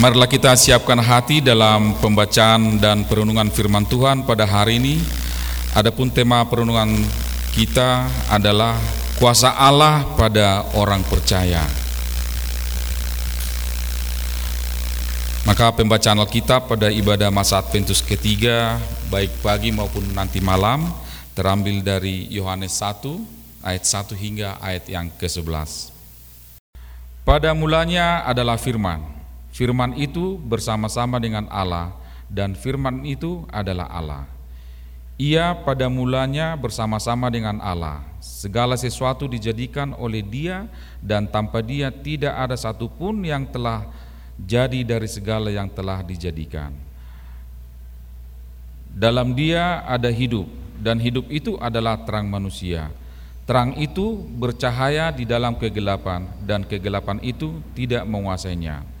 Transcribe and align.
Marilah 0.00 0.32
kita 0.32 0.56
siapkan 0.56 0.96
hati 0.96 1.44
dalam 1.44 1.92
pembacaan 2.00 2.80
dan 2.80 3.04
perenungan 3.04 3.52
firman 3.52 3.84
Tuhan 3.84 4.24
pada 4.24 4.48
hari 4.48 4.80
ini. 4.80 4.96
Adapun 5.76 6.08
tema 6.08 6.40
perenungan 6.48 6.88
kita 7.52 8.08
adalah 8.32 8.80
kuasa 9.20 9.52
Allah 9.52 10.08
pada 10.16 10.64
orang 10.72 11.04
percaya. 11.04 11.60
Maka 15.44 15.68
pembacaan 15.76 16.24
Alkitab 16.24 16.72
pada 16.72 16.88
ibadah 16.88 17.28
masa 17.28 17.60
Adventus 17.60 18.00
ketiga, 18.00 18.80
baik 19.12 19.44
pagi 19.44 19.68
maupun 19.68 20.16
nanti 20.16 20.40
malam, 20.40 20.88
terambil 21.36 21.84
dari 21.84 22.24
Yohanes 22.32 22.72
1 22.80 23.04
ayat 23.60 23.84
1 23.84 24.16
hingga 24.16 24.56
ayat 24.64 24.88
yang 24.88 25.12
ke-11. 25.20 25.92
Pada 27.20 27.52
mulanya 27.52 28.24
adalah 28.24 28.56
firman. 28.56 29.19
Firman 29.60 29.92
itu 30.00 30.40
bersama-sama 30.40 31.20
dengan 31.20 31.44
Allah 31.52 31.92
dan 32.32 32.56
firman 32.56 33.04
itu 33.04 33.44
adalah 33.52 33.92
Allah. 33.92 34.24
Ia 35.20 35.52
pada 35.52 35.84
mulanya 35.92 36.56
bersama-sama 36.56 37.28
dengan 37.28 37.60
Allah. 37.60 38.00
Segala 38.24 38.72
sesuatu 38.80 39.28
dijadikan 39.28 39.92
oleh 40.00 40.24
Dia 40.24 40.64
dan 41.04 41.28
tanpa 41.28 41.60
Dia 41.60 41.92
tidak 41.92 42.32
ada 42.40 42.56
satupun 42.56 43.20
yang 43.20 43.44
telah 43.44 43.84
jadi 44.40 44.80
dari 44.80 45.04
segala 45.04 45.52
yang 45.52 45.68
telah 45.68 46.00
dijadikan. 46.00 46.72
Dalam 48.88 49.36
Dia 49.36 49.84
ada 49.84 50.08
hidup 50.08 50.48
dan 50.80 50.96
hidup 50.96 51.28
itu 51.28 51.60
adalah 51.60 52.00
terang 52.08 52.24
manusia. 52.32 52.88
Terang 53.44 53.76
itu 53.76 54.24
bercahaya 54.40 55.12
di 55.12 55.28
dalam 55.28 55.52
kegelapan 55.52 56.32
dan 56.48 56.64
kegelapan 56.64 57.20
itu 57.20 57.60
tidak 57.76 58.08
menguasainya. 58.08 58.99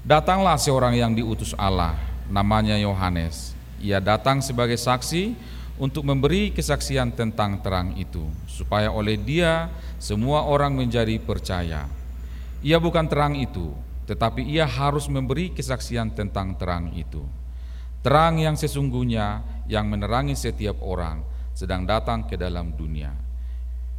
Datanglah 0.00 0.56
seorang 0.56 0.96
yang 0.96 1.12
diutus 1.12 1.52
Allah, 1.60 1.92
namanya 2.32 2.72
Yohanes. 2.80 3.52
Ia 3.84 4.00
datang 4.00 4.40
sebagai 4.40 4.80
saksi 4.80 5.36
untuk 5.76 6.08
memberi 6.08 6.52
kesaksian 6.56 7.12
tentang 7.12 7.60
terang 7.60 7.92
itu, 8.00 8.24
supaya 8.48 8.88
oleh 8.88 9.20
dia 9.20 9.68
semua 10.00 10.48
orang 10.48 10.72
menjadi 10.72 11.20
percaya. 11.20 11.84
Ia 12.64 12.80
bukan 12.80 13.08
terang 13.12 13.36
itu, 13.36 13.76
tetapi 14.08 14.40
ia 14.40 14.64
harus 14.64 15.04
memberi 15.04 15.52
kesaksian 15.52 16.16
tentang 16.16 16.56
terang 16.56 16.96
itu. 16.96 17.20
Terang 18.00 18.40
yang 18.40 18.56
sesungguhnya 18.56 19.44
yang 19.68 19.84
menerangi 19.84 20.32
setiap 20.32 20.80
orang 20.80 21.20
sedang 21.52 21.84
datang 21.84 22.24
ke 22.24 22.40
dalam 22.40 22.72
dunia. 22.72 23.12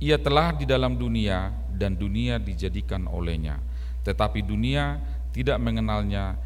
Ia 0.02 0.18
telah 0.18 0.58
di 0.58 0.66
dalam 0.66 0.98
dunia 0.98 1.54
dan 1.78 1.94
dunia 1.94 2.42
dijadikan 2.42 3.06
olehnya. 3.06 3.62
Tetapi 4.02 4.42
dunia 4.42 4.98
tidak 5.32 5.58
mengenalnya. 5.60 6.40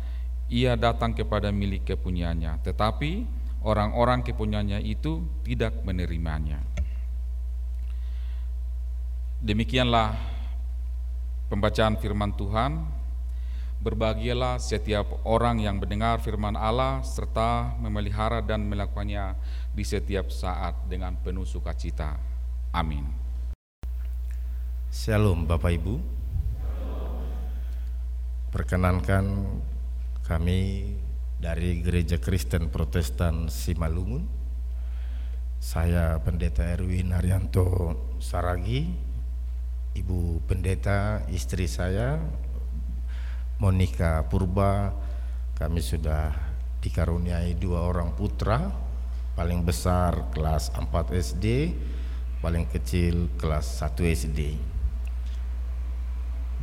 Ia 0.45 0.78
datang 0.78 1.17
kepada 1.17 1.50
milik 1.50 1.89
kepunyanya, 1.89 2.61
tetapi 2.61 3.25
orang-orang 3.66 4.22
kepunyanya 4.22 4.77
itu 4.77 5.25
tidak 5.42 5.81
menerimanya. 5.81 6.61
Demikianlah 9.42 10.14
pembacaan 11.50 11.97
firman 11.97 12.33
Tuhan. 12.38 12.94
Berbahagialah 13.75 14.58
setiap 14.58 15.22
orang 15.30 15.61
yang 15.61 15.77
mendengar 15.77 16.17
firman 16.17 16.58
Allah 16.58 17.05
serta 17.05 17.77
memelihara 17.77 18.42
dan 18.42 18.66
melakukannya 18.66 19.38
di 19.77 19.86
setiap 19.86 20.33
saat 20.33 20.73
dengan 20.89 21.14
penuh 21.22 21.45
sukacita. 21.45 22.17
Amin. 22.73 23.05
Shalom 24.89 25.45
Bapak 25.45 25.77
Ibu 25.77 26.02
Perkenankan 28.56 29.52
kami 30.23 30.88
dari 31.44 31.84
Gereja 31.84 32.23
Kristen 32.23 32.71
Protestan 32.71 33.52
Simalungun. 33.52 34.23
Saya 35.60 36.16
Pendeta 36.23 36.64
Erwin 36.64 37.11
Haryanto 37.11 37.92
Saragi 38.23 38.88
Ibu 39.99 40.39
Pendeta 40.48 41.27
istri 41.36 41.67
saya 41.67 42.16
Monika 43.60 44.23
Purba. 44.32 44.95
Kami 45.60 45.83
sudah 45.83 46.32
dikaruniai 46.80 47.60
dua 47.60 47.83
orang 47.83 48.16
putra 48.16 48.72
Paling 49.36 49.67
besar 49.67 50.32
kelas 50.32 50.72
4 50.72 50.95
SD 51.11 51.76
Paling 52.39 52.72
kecil 52.72 53.36
kelas 53.36 53.83
1 53.83 53.99
SD 54.16 54.39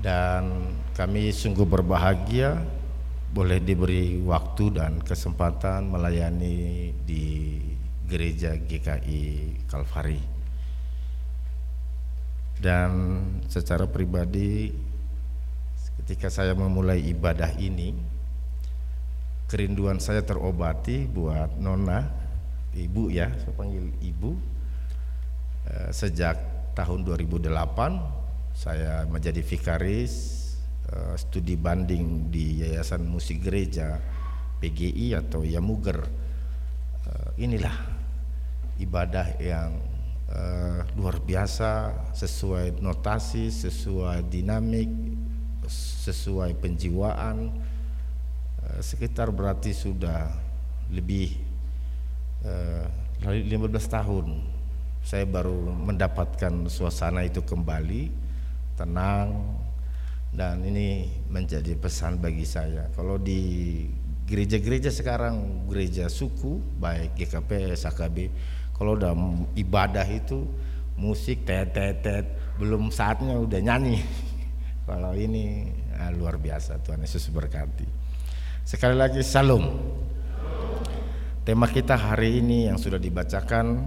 dan 0.03 0.66
kami 0.92 1.32
sungguh 1.32 1.64
berbahagia 1.64 2.60
boleh 3.32 3.64
diberi 3.64 4.20
waktu 4.20 4.76
dan 4.76 5.00
kesempatan 5.00 5.88
melayani 5.88 6.92
di 7.00 7.56
gereja 8.04 8.53
GKI 8.60 9.22
Kalvari. 9.64 10.20
Dan 12.60 12.91
secara 13.48 13.88
pribadi 13.88 14.69
ketika 16.04 16.28
saya 16.28 16.53
memulai 16.53 17.00
ibadah 17.09 17.56
ini 17.56 17.97
kerinduan 19.48 19.97
saya 19.97 20.20
terobati 20.20 21.09
buat 21.09 21.56
nona 21.56 22.04
ibu 22.72 23.12
ya 23.12 23.28
saya 23.36 23.53
panggil 23.53 23.92
ibu 24.00 24.32
eh, 25.69 25.91
sejak 25.92 26.36
tahun 26.72 27.04
2008 27.04 27.53
saya 28.56 29.04
menjadi 29.09 29.41
vikaris 29.44 30.41
uh, 30.92 31.14
studi 31.16 31.56
banding 31.56 32.28
di 32.28 32.60
Yayasan 32.62 33.08
Musik 33.08 33.42
Gereja 33.42 33.97
PGI 34.60 35.19
atau 35.19 35.42
Yamuger. 35.42 36.04
Uh, 37.03 37.30
inilah 37.41 37.75
ibadah 38.78 39.34
yang 39.41 39.80
uh, 40.30 40.84
luar 40.94 41.19
biasa 41.19 41.92
sesuai 42.14 42.78
notasi, 42.78 43.48
sesuai 43.50 44.28
dinamik, 44.28 44.88
sesuai 46.04 46.56
penjiwaan. 46.60 47.72
Sekitar 48.80 49.28
berarti 49.34 49.74
sudah 49.74 50.32
lebih 50.88 51.34
uh, 52.47 52.86
15 53.26 53.50
tahun 53.91 54.26
saya 55.03 55.26
baru 55.26 55.66
mendapatkan 55.66 56.70
suasana 56.70 57.26
itu 57.26 57.42
kembali 57.42 58.10
tenang 58.78 59.59
dan 60.32 60.65
ini 60.65 61.12
menjadi 61.28 61.76
pesan 61.76 62.16
bagi 62.16 62.48
saya. 62.48 62.88
Kalau 62.97 63.20
di 63.20 63.84
gereja-gereja 64.25 64.88
sekarang 64.88 65.69
gereja 65.69 66.09
suku 66.09 66.56
baik 66.81 67.20
GKP, 67.20 67.76
SKB, 67.76 68.16
kalau 68.72 68.97
udah 68.97 69.12
ibadah 69.60 70.09
itu 70.09 70.48
musik 70.97 71.44
tet 71.44 71.76
tet 71.76 72.00
tet 72.00 72.25
belum 72.56 72.88
saatnya 72.88 73.37
udah 73.37 73.60
nyanyi. 73.60 74.00
kalau 74.88 75.12
ini 75.12 75.69
nah, 75.92 76.09
luar 76.16 76.41
biasa 76.41 76.81
Tuhan 76.81 77.04
Yesus 77.04 77.28
berkati. 77.28 77.84
Sekali 78.65 78.97
lagi 78.97 79.21
salam. 79.21 79.69
Tema 81.42 81.66
kita 81.66 81.98
hari 81.98 82.38
ini 82.38 82.71
yang 82.71 82.78
sudah 82.78 83.03
dibacakan 83.03 83.82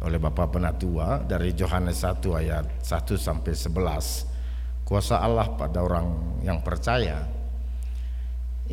oleh 0.00 0.16
Bapak 0.16 0.56
Penatua 0.56 1.20
dari 1.20 1.52
Yohanes 1.52 2.00
1 2.00 2.24
ayat 2.32 2.64
1 2.80 3.14
sampai 3.20 3.52
11 3.52 4.27
kuasa 4.88 5.20
Allah 5.20 5.52
pada 5.52 5.84
orang 5.84 6.40
yang 6.40 6.64
percaya 6.64 7.28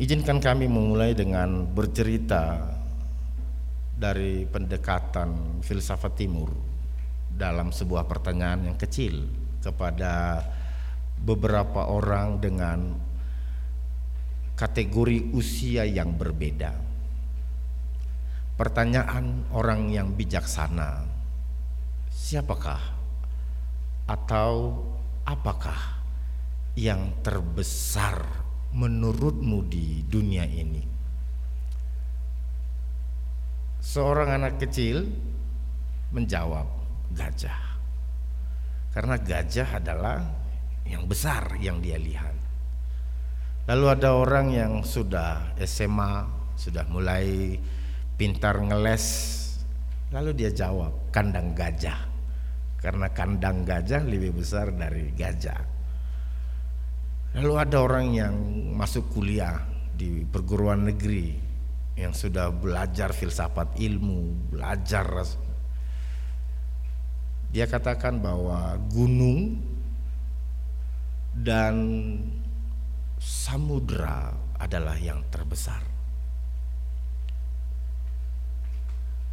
izinkan 0.00 0.40
kami 0.40 0.64
memulai 0.64 1.12
dengan 1.12 1.68
bercerita 1.68 2.72
dari 3.92 4.48
pendekatan 4.48 5.60
filsafat 5.60 6.16
timur 6.16 6.48
dalam 7.28 7.68
sebuah 7.68 8.08
pertanyaan 8.08 8.72
yang 8.72 8.80
kecil 8.80 9.28
kepada 9.60 10.40
beberapa 11.20 11.84
orang 11.84 12.40
dengan 12.40 12.96
kategori 14.56 15.36
usia 15.36 15.84
yang 15.84 16.16
berbeda. 16.16 16.72
Pertanyaan 18.56 19.52
orang 19.52 19.92
yang 19.92 20.16
bijaksana 20.16 21.04
siapakah 22.08 22.80
atau 24.08 24.80
apakah 25.28 25.95
yang 26.76 27.24
terbesar 27.24 28.22
menurutmu 28.76 29.64
di 29.66 30.04
dunia 30.04 30.44
ini? 30.44 30.84
Seorang 33.80 34.36
anak 34.36 34.60
kecil 34.60 35.08
menjawab, 36.12 36.68
gajah. 37.16 37.80
Karena 38.92 39.16
gajah 39.16 39.68
adalah 39.80 40.20
yang 40.86 41.08
besar 41.08 41.56
yang 41.58 41.80
dia 41.80 41.96
lihat. 41.96 42.36
Lalu 43.66 43.86
ada 43.98 44.14
orang 44.14 44.54
yang 44.54 44.72
sudah 44.86 45.58
SMA, 45.66 46.28
sudah 46.54 46.86
mulai 46.86 47.58
pintar 48.14 48.62
ngeles, 48.62 49.04
lalu 50.14 50.30
dia 50.38 50.54
jawab, 50.54 51.10
kandang 51.10 51.50
gajah 51.50 52.16
karena 52.86 53.10
kandang 53.10 53.66
gajah 53.66 53.98
lebih 54.04 54.30
besar 54.36 54.70
dari 54.70 55.10
gajah. 55.10 55.75
Lalu 57.36 57.52
ada 57.60 57.84
orang 57.84 58.06
yang 58.16 58.34
masuk 58.72 59.12
kuliah 59.12 59.60
di 59.92 60.24
perguruan 60.24 60.88
negeri 60.88 61.36
yang 61.96 62.16
sudah 62.16 62.48
belajar 62.48 63.12
filsafat 63.12 63.76
ilmu, 63.76 64.52
belajar 64.52 65.24
dia 67.56 67.64
katakan 67.64 68.20
bahwa 68.20 68.76
gunung 68.92 69.56
dan 71.32 71.74
samudra 73.16 74.32
adalah 74.60 74.96
yang 75.00 75.24
terbesar. 75.32 75.80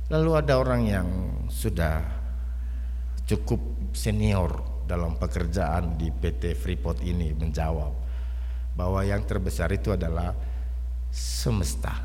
Lalu 0.08 0.32
ada 0.40 0.56
orang 0.56 0.82
yang 0.88 1.08
sudah 1.52 2.00
cukup 3.28 3.60
senior 3.96 4.73
dalam 4.94 5.18
pekerjaan 5.18 5.98
di 5.98 6.14
PT 6.14 6.54
Freeport 6.54 7.02
ini 7.02 7.34
menjawab 7.34 7.90
bahwa 8.78 9.02
yang 9.02 9.26
terbesar 9.26 9.74
itu 9.74 9.90
adalah 9.90 10.38
semesta. 11.10 11.98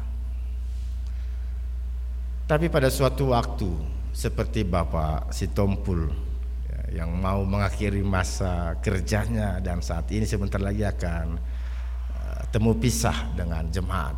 Tapi 2.49 2.73
pada 2.73 2.89
suatu 2.89 3.37
waktu 3.37 3.69
seperti 4.09 4.65
Bapak 4.65 5.29
Sitompul 5.37 6.09
ya, 6.65 7.05
yang 7.05 7.13
mau 7.13 7.45
mengakhiri 7.45 8.01
masa 8.01 8.81
kerjanya 8.81 9.61
dan 9.61 9.85
saat 9.85 10.09
ini 10.09 10.25
sebentar 10.25 10.57
lagi 10.57 10.81
akan 10.81 11.37
uh, 12.17 12.43
temu 12.49 12.73
pisah 12.81 13.37
dengan 13.37 13.69
jemaat. 13.69 14.17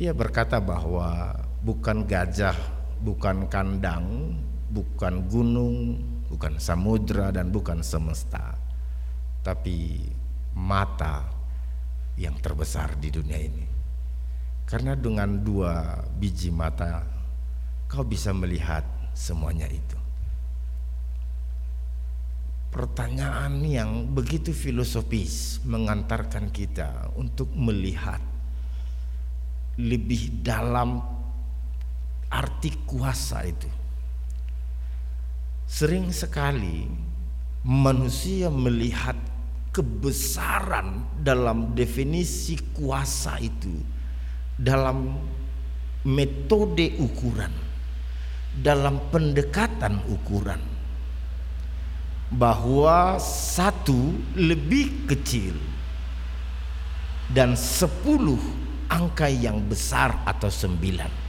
Dia 0.00 0.16
berkata 0.16 0.56
bahwa 0.56 1.36
bukan 1.60 2.08
gajah, 2.08 2.56
bukan 3.04 3.44
kandang, 3.48 4.36
bukan 4.72 5.28
gunung, 5.28 5.76
bukan 6.26 6.58
samudra 6.58 7.30
dan 7.30 7.50
bukan 7.54 7.82
semesta, 7.82 8.58
tapi 9.42 10.02
mata 10.56 11.26
yang 12.16 12.34
terbesar 12.40 12.96
di 12.96 13.12
dunia 13.12 13.38
ini. 13.38 13.66
Karena 14.66 14.98
dengan 14.98 15.46
dua 15.46 16.02
biji 16.18 16.50
mata 16.50 17.06
kau 17.86 18.02
bisa 18.02 18.34
melihat 18.34 18.82
semuanya 19.14 19.70
itu. 19.70 19.98
Pertanyaan 22.74 23.62
yang 23.64 24.10
begitu 24.12 24.52
filosofis 24.52 25.64
mengantarkan 25.64 26.52
kita 26.52 27.14
untuk 27.16 27.48
melihat 27.56 28.20
lebih 29.80 30.44
dalam 30.44 31.00
arti 32.28 32.70
kuasa 32.84 33.48
itu. 33.48 33.70
Sering 35.66 36.14
sekali 36.14 36.86
manusia 37.66 38.46
melihat 38.48 39.18
kebesaran 39.74 41.18
dalam 41.20 41.74
definisi 41.74 42.54
kuasa 42.72 43.36
itu 43.42 43.74
dalam 44.56 45.18
metode 46.06 46.96
ukuran 47.02 47.66
dalam 48.56 49.12
pendekatan 49.12 50.00
ukuran. 50.08 50.60
Bahwa 52.26 53.22
satu 53.22 54.10
lebih 54.34 55.06
kecil 55.06 55.54
dan 57.30 57.54
sepuluh 57.54 58.40
angka 58.90 59.30
yang 59.30 59.62
besar 59.62 60.26
atau 60.26 60.50
sembilan 60.50 61.25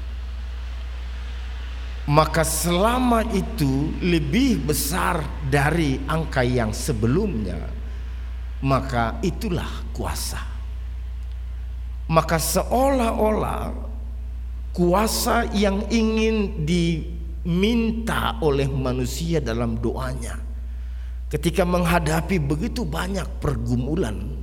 maka 2.08 2.48
selama 2.48 3.28
itu 3.36 3.92
lebih 4.00 4.64
besar 4.64 5.24
dari 5.48 6.00
angka 6.08 6.44
yang 6.44 6.72
sebelumnya 6.72 7.60
maka 8.64 9.20
itulah 9.22 9.70
kuasa. 9.94 10.42
Maka 12.08 12.40
seolah-olah 12.40 13.76
kuasa 14.72 15.52
yang 15.52 15.84
ingin 15.92 16.64
di 16.64 17.18
diminta 17.48 18.36
oleh 18.44 18.68
manusia 18.68 19.40
dalam 19.40 19.80
doanya 19.80 20.36
ketika 21.32 21.64
menghadapi 21.64 22.44
begitu 22.44 22.84
banyak 22.84 23.24
pergumulan 23.40 24.36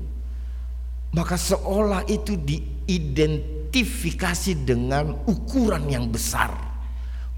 maka 1.13 1.37
seolah 1.37 2.09
itu 2.09 2.41
diidentifikasi 2.41 4.65
dengan 4.65 5.13
ukuran 5.29 5.85
yang 5.93 6.09
besar 6.09 6.64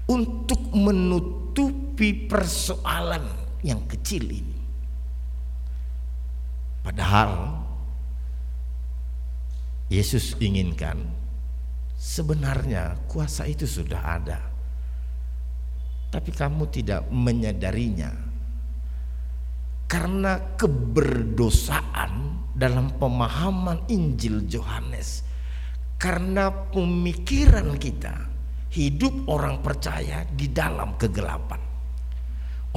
untuk 0.07 0.71
menutupi 0.71 2.27
persoalan 2.27 3.23
yang 3.63 3.83
kecil 3.87 4.23
ini. 4.23 4.57
Padahal 6.83 7.63
Yesus 9.91 10.39
inginkan 10.39 11.03
sebenarnya 11.99 12.95
kuasa 13.11 13.43
itu 13.43 13.67
sudah 13.67 13.99
ada 14.03 14.39
tapi 16.07 16.31
kamu 16.31 16.71
tidak 16.71 17.03
menyadarinya. 17.11 18.11
Karena 19.87 20.35
keberdosaan 20.59 22.11
dalam 22.51 22.91
pemahaman 22.99 23.87
Injil 23.87 24.43
Yohanes 24.51 25.23
karena 25.95 26.51
pemikiran 26.51 27.79
kita 27.79 28.27
hidup 28.73 29.27
orang 29.31 29.63
percaya 29.63 30.27
di 30.27 30.51
dalam 30.51 30.95
kegelapan. 30.99 31.59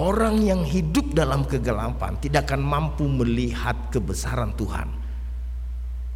Orang 0.00 0.40
yang 0.40 0.64
hidup 0.64 1.12
dalam 1.12 1.44
kegelapan 1.44 2.16
tidak 2.22 2.48
akan 2.48 2.62
mampu 2.62 3.04
melihat 3.04 3.76
kebesaran 3.92 4.54
Tuhan 4.56 4.88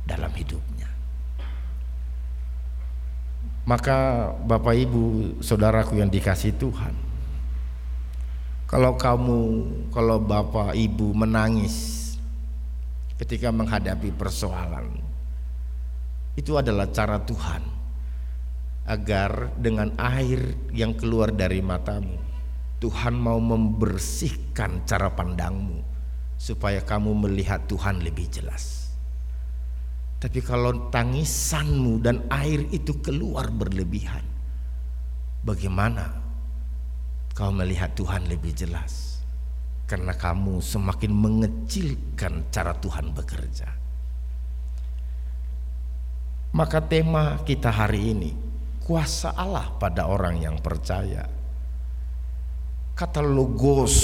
dalam 0.08 0.32
hidupnya. 0.32 0.88
Maka 3.64 4.30
Bapak 4.44 4.76
Ibu 4.76 5.02
saudaraku 5.40 6.00
yang 6.00 6.08
dikasih 6.08 6.56
Tuhan 6.56 7.04
kalau 8.74 8.98
kamu, 8.98 9.40
kalau 9.94 10.18
bapak 10.18 10.74
ibu 10.74 11.14
menangis 11.14 12.02
ketika 13.20 13.54
menghadapi 13.54 14.10
persoalan, 14.18 14.98
itu 16.34 16.58
adalah 16.58 16.90
cara 16.90 17.22
Tuhan 17.22 17.62
agar 18.84 19.56
dengan 19.56 19.96
air 19.96 20.52
yang 20.76 20.92
keluar 20.92 21.32
dari 21.32 21.64
matamu, 21.64 22.20
Tuhan 22.84 23.16
mau 23.16 23.40
membersihkan 23.40 24.84
cara 24.84 25.08
pandangmu 25.08 25.80
supaya 26.36 26.84
kamu 26.84 27.24
melihat 27.24 27.64
Tuhan 27.64 28.04
lebih 28.04 28.28
jelas. 28.28 28.92
Tapi 30.20 30.40
kalau 30.44 30.92
tangisanmu 30.92 32.00
dan 32.04 32.28
air 32.28 32.68
itu 32.72 33.00
keluar 33.00 33.48
berlebihan, 33.48 34.24
bagaimana 35.44 36.20
kau 37.32 37.52
melihat 37.52 37.92
Tuhan 37.96 38.28
lebih 38.28 38.52
jelas 38.52 39.20
karena 39.84 40.16
kamu 40.16 40.64
semakin 40.64 41.12
mengecilkan 41.12 42.48
cara 42.48 42.72
Tuhan 42.76 43.12
bekerja. 43.12 43.68
Maka 46.54 46.78
tema 46.86 47.42
kita 47.42 47.68
hari 47.68 48.14
ini 48.14 48.43
kuasa 48.84 49.32
Allah 49.32 49.72
pada 49.80 50.06
orang 50.06 50.38
yang 50.38 50.56
percaya. 50.60 51.24
Kata 52.94 53.24
logos 53.24 53.96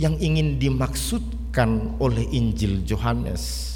yang 0.00 0.16
ingin 0.16 0.56
dimaksudkan 0.56 2.00
oleh 2.00 2.24
Injil 2.32 2.88
Yohanes 2.88 3.68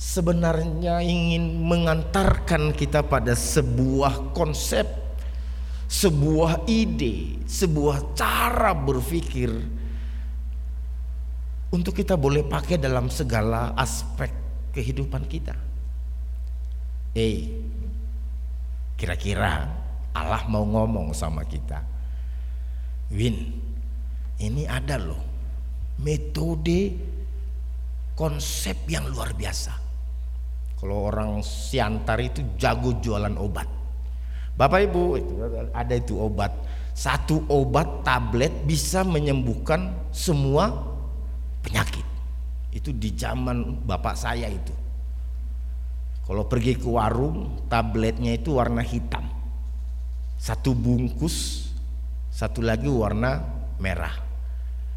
sebenarnya 0.00 1.04
ingin 1.04 1.60
mengantarkan 1.68 2.72
kita 2.72 3.04
pada 3.04 3.36
sebuah 3.36 4.32
konsep 4.32 5.04
sebuah 5.94 6.66
ide, 6.66 7.38
sebuah 7.46 8.18
cara 8.18 8.74
berpikir 8.74 9.52
untuk 11.70 11.94
kita 11.94 12.18
boleh 12.18 12.42
pakai 12.42 12.82
dalam 12.82 13.06
segala 13.06 13.74
aspek 13.78 14.30
kehidupan 14.74 15.22
kita. 15.30 15.54
Eh, 17.14 17.63
kira-kira 18.94 19.66
Allah 20.14 20.42
mau 20.46 20.62
ngomong 20.62 21.10
sama 21.14 21.42
kita, 21.46 21.82
Win, 23.10 23.52
ini 24.40 24.64
ada 24.64 24.98
loh 24.98 25.20
metode 26.00 26.94
konsep 28.14 28.74
yang 28.90 29.06
luar 29.10 29.34
biasa. 29.34 29.74
Kalau 30.78 31.08
orang 31.08 31.40
siantar 31.40 32.20
itu 32.20 32.44
jago 32.60 32.98
jualan 33.00 33.34
obat 33.40 33.84
Bapak 34.54 34.86
Ibu 34.86 35.02
ada 35.74 35.94
itu 35.98 36.14
obat. 36.14 36.54
Satu 36.94 37.42
obat 37.50 38.06
tablet 38.06 38.54
bisa 38.62 39.02
menyembuhkan 39.02 39.90
semua 40.14 40.70
penyakit. 41.58 42.06
Itu 42.70 42.94
di 42.94 43.10
zaman 43.18 43.82
bapak 43.82 44.14
saya 44.14 44.46
itu. 44.46 44.70
Kalau 46.24 46.48
pergi 46.48 46.80
ke 46.80 46.88
warung, 46.88 47.68
tabletnya 47.68 48.32
itu 48.32 48.56
warna 48.56 48.80
hitam. 48.80 49.28
Satu 50.40 50.72
bungkus, 50.72 51.68
satu 52.32 52.64
lagi 52.64 52.88
warna 52.88 53.44
merah. 53.76 54.12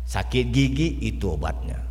Sakit 0.08 0.46
gigi 0.56 1.04
itu 1.04 1.36
obatnya. 1.36 1.84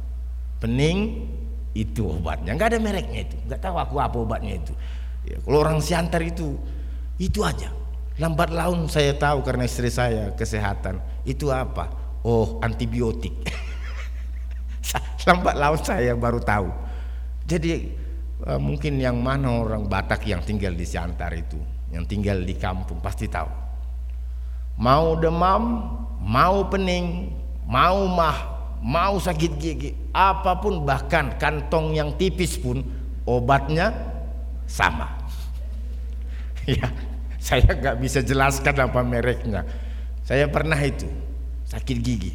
Pening 0.57 1.29
itu 1.77 2.09
obatnya. 2.09 2.57
Nggak 2.57 2.69
ada 2.73 2.79
mereknya 2.81 3.29
itu. 3.29 3.37
Nggak 3.45 3.61
tahu 3.61 3.77
aku 3.77 3.95
apa 4.01 4.17
obatnya 4.17 4.57
itu. 4.57 4.73
Ya, 5.29 5.37
kalau 5.45 5.59
orang 5.61 5.85
siantar 5.85 6.25
itu 6.25 6.57
itu 7.21 7.45
aja. 7.45 7.69
Lambat 8.17 8.49
laun 8.49 8.89
saya 8.89 9.13
tahu 9.13 9.45
karena 9.45 9.69
istri 9.69 9.93
saya 9.93 10.33
kesehatan. 10.33 10.97
Itu 11.29 11.53
apa? 11.53 11.93
Oh 12.25 12.57
antibiotik. 12.65 13.37
Lambat 15.29 15.61
laun 15.61 15.81
saya 15.85 16.17
baru 16.17 16.41
tahu. 16.41 16.73
Jadi 17.45 17.93
uh, 18.45 18.61
mungkin 18.61 19.01
yang 19.01 19.17
mana 19.23 19.63
orang 19.63 19.89
Batak 19.89 20.29
yang 20.29 20.45
tinggal 20.45 20.77
di 20.77 20.85
Siantar 20.85 21.33
itu 21.33 21.57
yang 21.95 22.05
tinggal 22.05 22.43
di 22.43 22.53
kampung 22.59 23.01
pasti 23.01 23.31
tahu 23.31 23.49
mau 24.77 25.17
demam 25.17 25.95
mau 26.21 26.67
pening 26.69 27.33
mau 27.65 28.05
mah 28.11 28.57
mau 28.87 29.17
sakit 29.19 29.53
gigi, 29.57 29.91
apa 30.13 30.63
pun 30.63 30.85
bahkan 30.85 31.35
kantong 31.41 31.97
yang 31.97 32.15
tipis 32.15 32.55
pun 32.55 32.87
obatnya 33.27 33.91
sama. 34.71 35.11
ya, 36.71 36.87
saya 37.43 37.67
nggak 37.67 37.97
bisa 37.99 38.23
jelaskan 38.23 38.87
apa 38.87 39.01
mereknya. 39.03 39.67
Saya 40.27 40.51
pernah 40.51 40.79
itu 40.83 41.07
sakit 41.67 41.99
gigi, 42.03 42.33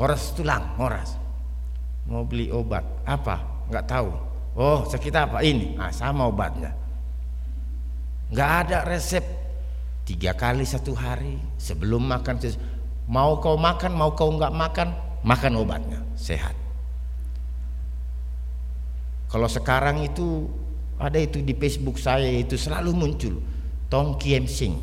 horas 0.00 0.32
tulang, 0.36 0.76
horas. 0.80 1.16
Mau 2.08 2.24
beli 2.24 2.48
obat 2.48 2.84
apa? 3.04 3.44
Nggak 3.68 3.86
tahu. 3.88 4.27
Oh 4.54 4.86
sakit 4.88 5.14
apa 5.14 5.44
ini? 5.44 5.76
Ah 5.76 5.90
sama 5.90 6.28
obatnya. 6.28 6.72
Nggak 8.28 8.50
ada 8.64 8.78
resep 8.84 9.24
tiga 10.08 10.32
kali 10.32 10.64
satu 10.64 10.92
hari 10.96 11.36
sebelum 11.60 12.04
makan 12.04 12.36
Mau 13.08 13.40
kau 13.40 13.56
makan, 13.56 13.96
mau 13.96 14.12
kau 14.12 14.28
nggak 14.28 14.52
makan, 14.52 14.92
makan 15.24 15.52
obatnya, 15.56 16.04
sehat. 16.12 16.52
Kalau 19.32 19.48
sekarang 19.48 20.04
itu 20.04 20.44
ada 21.00 21.16
itu 21.16 21.40
di 21.40 21.56
Facebook 21.56 21.96
saya 21.96 22.28
itu 22.28 22.60
selalu 22.60 22.92
muncul 22.92 23.40
Tong 23.88 24.20
Kiem 24.20 24.44
Sing. 24.44 24.76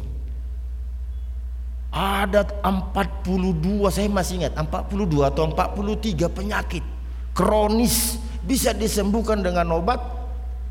Ada 1.94 2.50
42 2.66 3.94
saya 3.94 4.10
masih 4.10 4.42
ingat 4.42 4.58
42 4.58 5.30
atau 5.32 5.44
43 5.54 6.28
penyakit 6.28 6.84
kronis 7.32 8.18
bisa 8.46 8.72
disembuhkan 8.72 9.42
dengan 9.42 9.74
obat 9.74 10.00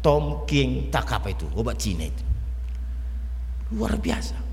Tom 0.00 0.46
King 0.46 0.88
tak 0.94 1.10
apa 1.10 1.34
itu 1.34 1.46
obat 1.58 1.76
Cina 1.76 2.06
itu 2.06 2.24
luar 3.74 3.98
biasa 3.98 4.44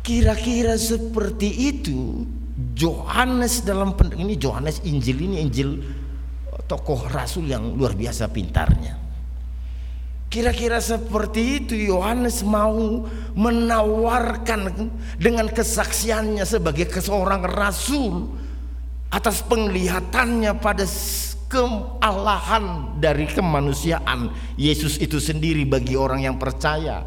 Kira-kira 0.00 0.80
seperti 0.80 1.70
itu 1.76 2.24
Johannes 2.72 3.60
dalam 3.60 3.92
ini 4.16 4.34
Johannes 4.40 4.80
Injil 4.88 5.28
ini 5.28 5.44
Injil 5.44 5.76
eh, 5.76 6.62
tokoh 6.64 7.04
rasul 7.12 7.46
yang 7.46 7.76
luar 7.76 7.92
biasa 7.92 8.32
pintarnya. 8.32 8.96
Kira-kira 10.30 10.78
seperti 10.78 11.62
itu 11.62 11.74
Yohanes 11.74 12.46
mau 12.46 13.02
menawarkan 13.34 14.90
dengan 15.18 15.50
kesaksiannya 15.50 16.46
sebagai 16.46 16.86
seorang 16.86 17.42
rasul 17.44 18.30
atas 19.10 19.42
penglihatannya 19.42 20.54
pada 20.62 20.86
kealahan 21.50 22.94
dari 23.02 23.26
kemanusiaan 23.26 24.30
Yesus 24.54 25.02
itu 25.02 25.18
sendiri 25.18 25.66
bagi 25.66 25.98
orang 25.98 26.22
yang 26.22 26.38
percaya 26.38 27.02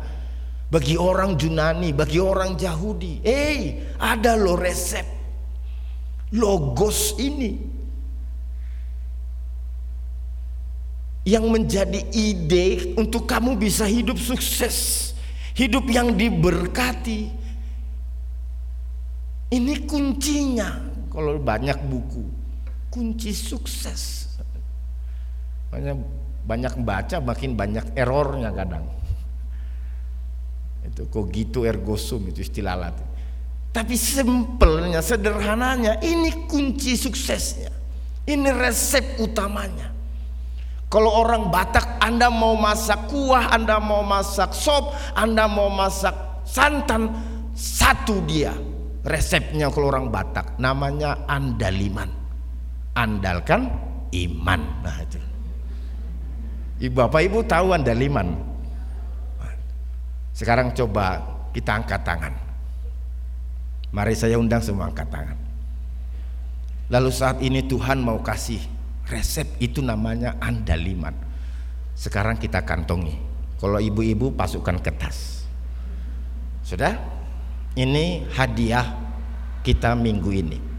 bagi 0.73 0.97
orang 0.97 1.38
Yunani, 1.38 1.93
bagi 1.93 2.17
orang 2.17 2.57
Yahudi. 2.57 3.21
Eh, 3.21 3.93
ada 4.01 4.33
lo 4.33 4.57
resep 4.57 5.05
logos 6.33 7.13
ini 7.21 7.53
yang 11.29 11.45
menjadi 11.45 12.01
ide 12.09 12.97
untuk 12.97 13.29
kamu 13.29 13.53
bisa 13.53 13.85
hidup 13.85 14.17
sukses, 14.17 15.13
hidup 15.53 15.85
yang 15.93 16.17
diberkati. 16.17 17.29
Ini 19.53 19.85
kuncinya. 19.85 20.89
Kalau 21.13 21.38
banyak 21.38 21.77
buku, 21.85 22.25
kunci 22.89 23.29
sukses. 23.38 24.23
Banyak 25.74 25.98
banyak 26.46 26.74
baca 26.86 27.18
makin 27.18 27.58
banyak 27.58 27.98
errornya 27.98 28.53
kadang. 28.53 28.86
Itu 30.86 31.10
cogito 31.10 31.65
ergo 31.65 31.98
sum 31.98 32.30
itu 32.30 32.46
istilah 32.46 32.77
Latin. 32.77 33.08
Tapi 33.74 33.98
simpelnya 33.98 35.01
sederhananya 35.01 35.98
ini 36.06 36.46
kunci 36.46 36.94
suksesnya. 36.94 37.74
Ini 38.30 38.53
resep 38.53 39.18
utamanya. 39.18 39.89
Kalau 40.94 41.10
orang 41.10 41.50
Batak 41.50 41.98
Anda 41.98 42.30
mau 42.30 42.53
masak 42.53 43.10
kuah 43.10 43.50
Anda 43.50 43.82
mau 43.82 44.06
masak 44.06 44.53
sop 44.53 44.94
Anda 45.18 45.50
mau 45.50 45.74
masak 45.74 46.46
santan 46.46 47.10
satu 47.58 48.22
dia 48.30 48.53
resepnya 49.01 49.74
kalau 49.74 49.89
orang 49.89 50.13
Batak. 50.13 50.62
Namanya 50.62 51.25
andaliman. 51.25 52.13
Andalkan 52.94 53.74
iman. 54.13 54.62
Nah 54.86 54.98
itu 55.01 55.32
Ibu 56.83 56.99
Bapak 56.99 57.23
Ibu 57.23 57.47
tahu 57.47 57.71
andaliman 57.71 58.53
sekarang 60.33 60.73
coba 60.73 61.21
kita 61.53 61.77
angkat 61.77 62.01
tangan. 62.01 62.33
Mari 63.93 64.17
saya 64.17 64.41
undang 64.41 64.65
semua 64.65 64.89
angkat 64.89 65.05
tangan. 65.13 65.37
Lalu 66.89 67.09
saat 67.13 67.37
ini 67.45 67.61
Tuhan 67.61 68.01
mau 68.01 68.17
kasih 68.25 68.57
resep 69.05 69.45
itu 69.61 69.85
namanya 69.85 70.33
andaliman. 70.41 71.13
Sekarang 71.93 72.41
kita 72.41 72.65
kantongi. 72.65 73.13
Kalau 73.61 73.77
ibu-ibu 73.77 74.33
pasukan 74.33 74.81
kertas. 74.81 75.45
Sudah? 76.65 76.97
Ini 77.77 78.25
hadiah 78.33 78.97
kita 79.61 79.93
minggu 79.93 80.31
ini. 80.33 80.73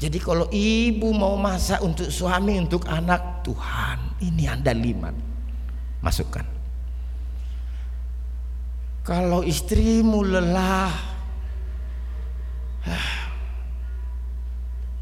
Jadi 0.00 0.16
kalau 0.16 0.48
ibu 0.48 1.12
mau 1.12 1.36
masak 1.36 1.84
untuk 1.84 2.08
suami, 2.08 2.56
untuk 2.56 2.88
anak, 2.88 3.44
Tuhan 3.44 4.16
ini 4.24 4.48
andaliman. 4.48 5.12
Masukkan. 6.00 6.60
Kalau 9.04 9.40
istrimu 9.44 10.24
lelah 10.24 10.92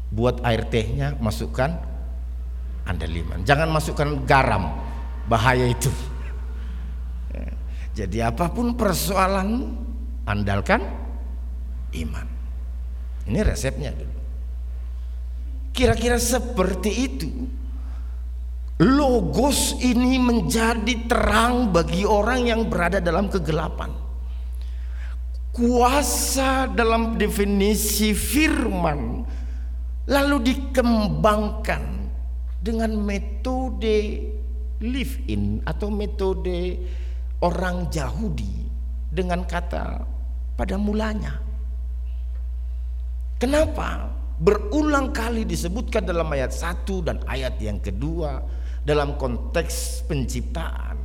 Buat 0.09 0.41
air 0.41 0.65
tehnya 0.67 1.13
masukkan 1.19 1.77
andaliman 2.87 3.43
Jangan 3.45 3.69
masukkan 3.69 4.23
garam 4.25 4.73
Bahaya 5.29 5.69
itu 5.69 5.91
Jadi 7.93 8.17
apa 8.23 8.49
pun 8.49 8.73
persoalan 8.73 9.77
Andalkan 10.25 10.81
iman 11.93 12.27
Ini 13.29 13.39
resepnya 13.45 13.93
dulu 13.93 14.17
Kira-kira 15.71 16.19
seperti 16.19 16.91
itu 16.91 17.29
Logos 18.79 19.75
ini 19.83 20.15
menjadi 20.15 21.03
terang 21.03 21.67
bagi 21.75 22.07
orang 22.07 22.47
yang 22.47 22.71
berada 22.71 23.03
dalam 23.03 23.27
kegelapan. 23.27 23.91
Kuasa 25.51 26.71
dalam 26.71 27.19
definisi 27.19 28.15
firman 28.15 29.27
lalu 30.07 30.35
dikembangkan 30.47 32.07
dengan 32.63 32.95
metode 33.03 34.31
live 34.79 35.15
in 35.27 35.59
atau 35.67 35.91
metode 35.91 36.79
orang 37.43 37.91
Yahudi 37.91 38.63
dengan 39.11 39.43
kata 39.43 40.07
pada 40.55 40.79
mulanya. 40.79 41.35
Kenapa? 43.43 44.07
Berulang 44.39 45.11
kali 45.11 45.43
disebutkan 45.43 46.07
dalam 46.07 46.31
ayat 46.31 46.55
1 46.55 46.87
dan 47.03 47.19
ayat 47.27 47.59
yang 47.59 47.83
kedua 47.83 48.39
dalam 48.87 49.19
konteks 49.19 50.07
penciptaan. 50.07 50.95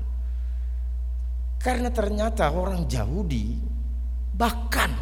Karena 1.59 1.91
ternyata 1.91 2.55
orang 2.55 2.87
Yahudi 2.87 3.59
bahkan 4.35 4.95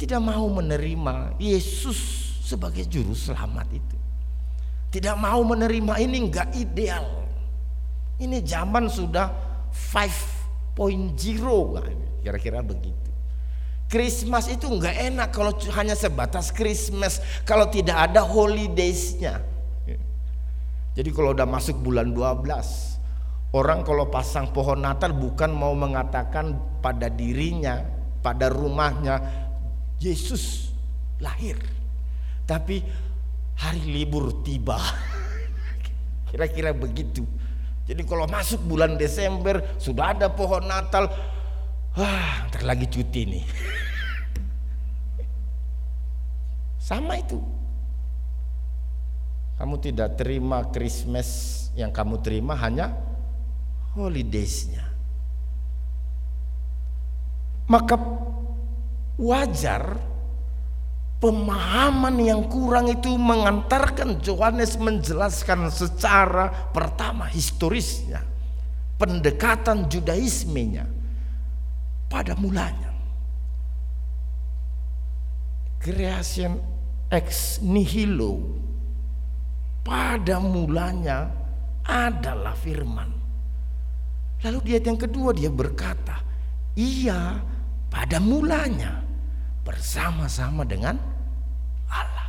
tidak 0.00 0.22
mau 0.24 0.48
menerima 0.48 1.36
Yesus 1.36 1.98
sebagai 2.48 2.88
juru 2.88 3.12
selamat 3.12 3.68
itu. 3.74 3.96
Tidak 4.88 5.20
mau 5.20 5.44
menerima 5.44 6.00
ini 6.00 6.16
enggak 6.16 6.48
ideal. 6.56 7.28
Ini 8.16 8.40
zaman 8.40 8.88
sudah 8.88 9.28
5.0 9.68 11.18
kira-kira 12.24 12.64
begitu. 12.64 13.07
Christmas 13.88 14.52
itu 14.52 14.68
enggak 14.68 14.96
enak 15.00 15.28
kalau 15.32 15.56
hanya 15.72 15.96
sebatas 15.96 16.52
Christmas 16.52 17.24
kalau 17.48 17.72
tidak 17.72 18.12
ada 18.12 18.20
holidaysnya. 18.20 19.40
Jadi 20.98 21.14
kalau 21.14 21.30
udah 21.30 21.46
masuk 21.46 21.78
bulan 21.78 22.10
12 22.10 22.42
Orang 23.54 23.86
kalau 23.86 24.10
pasang 24.10 24.50
pohon 24.50 24.82
Natal 24.82 25.14
bukan 25.14 25.54
mau 25.54 25.70
mengatakan 25.70 26.58
pada 26.82 27.06
dirinya 27.06 27.78
Pada 28.18 28.50
rumahnya 28.50 29.22
Yesus 30.02 30.74
lahir 31.22 31.54
Tapi 32.50 32.82
hari 33.58 33.82
libur 33.90 34.42
tiba. 34.46 34.78
Kira-kira 36.30 36.70
begitu. 36.70 37.26
Jadi 37.88 38.04
kalau 38.04 38.28
masuk 38.28 38.62
bulan 38.68 38.94
Desember 38.94 39.64
sudah 39.80 40.14
ada 40.14 40.28
pohon 40.30 40.62
Natal, 40.62 41.08
wah, 41.98 42.46
ntar 42.46 42.62
lagi 42.62 42.86
cuti 42.86 43.22
nih. 43.26 43.44
Sama 46.78 47.18
itu. 47.18 47.42
Kamu 49.58 49.74
tidak 49.82 50.14
terima 50.14 50.62
Christmas 50.70 51.28
yang 51.74 51.90
kamu 51.90 52.22
terima 52.22 52.54
hanya 52.54 52.94
holidaysnya. 53.98 54.86
Maka 57.66 57.98
wajar 59.18 59.98
pemahaman 61.18 62.16
yang 62.22 62.46
kurang 62.46 62.86
itu 62.86 63.18
mengantarkan 63.18 64.22
Yohanes 64.22 64.78
menjelaskan 64.78 65.68
secara 65.68 66.70
pertama 66.70 67.26
historisnya 67.26 68.22
pendekatan 68.96 69.90
judaismenya 69.90 70.97
pada 72.08 72.32
mulanya 72.34 72.90
creation 75.78 76.58
ex 77.08 77.60
nihilo 77.62 78.42
pada 79.86 80.42
mulanya 80.42 81.30
adalah 81.86 82.52
firman 82.52 83.08
lalu 84.44 84.58
di 84.64 84.70
ayat 84.76 84.84
yang 84.88 85.00
kedua 85.00 85.30
dia 85.32 85.48
berkata 85.48 86.20
iya 86.76 87.40
pada 87.88 88.20
mulanya 88.20 89.08
bersama-sama 89.68 90.64
dengan 90.64 90.96
Allah. 91.92 92.28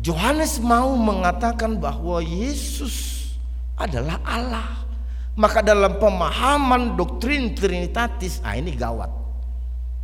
Yohanes 0.00 0.56
mau 0.56 0.96
mengatakan 0.96 1.76
bahwa 1.76 2.24
Yesus 2.24 3.28
adalah 3.76 4.16
Allah. 4.24 4.88
Maka 5.32 5.64
dalam 5.64 5.96
pemahaman 5.96 6.92
doktrin 6.92 7.56
Trinitatis, 7.56 8.44
ah 8.44 8.52
ini 8.52 8.76
gawat. 8.76 9.08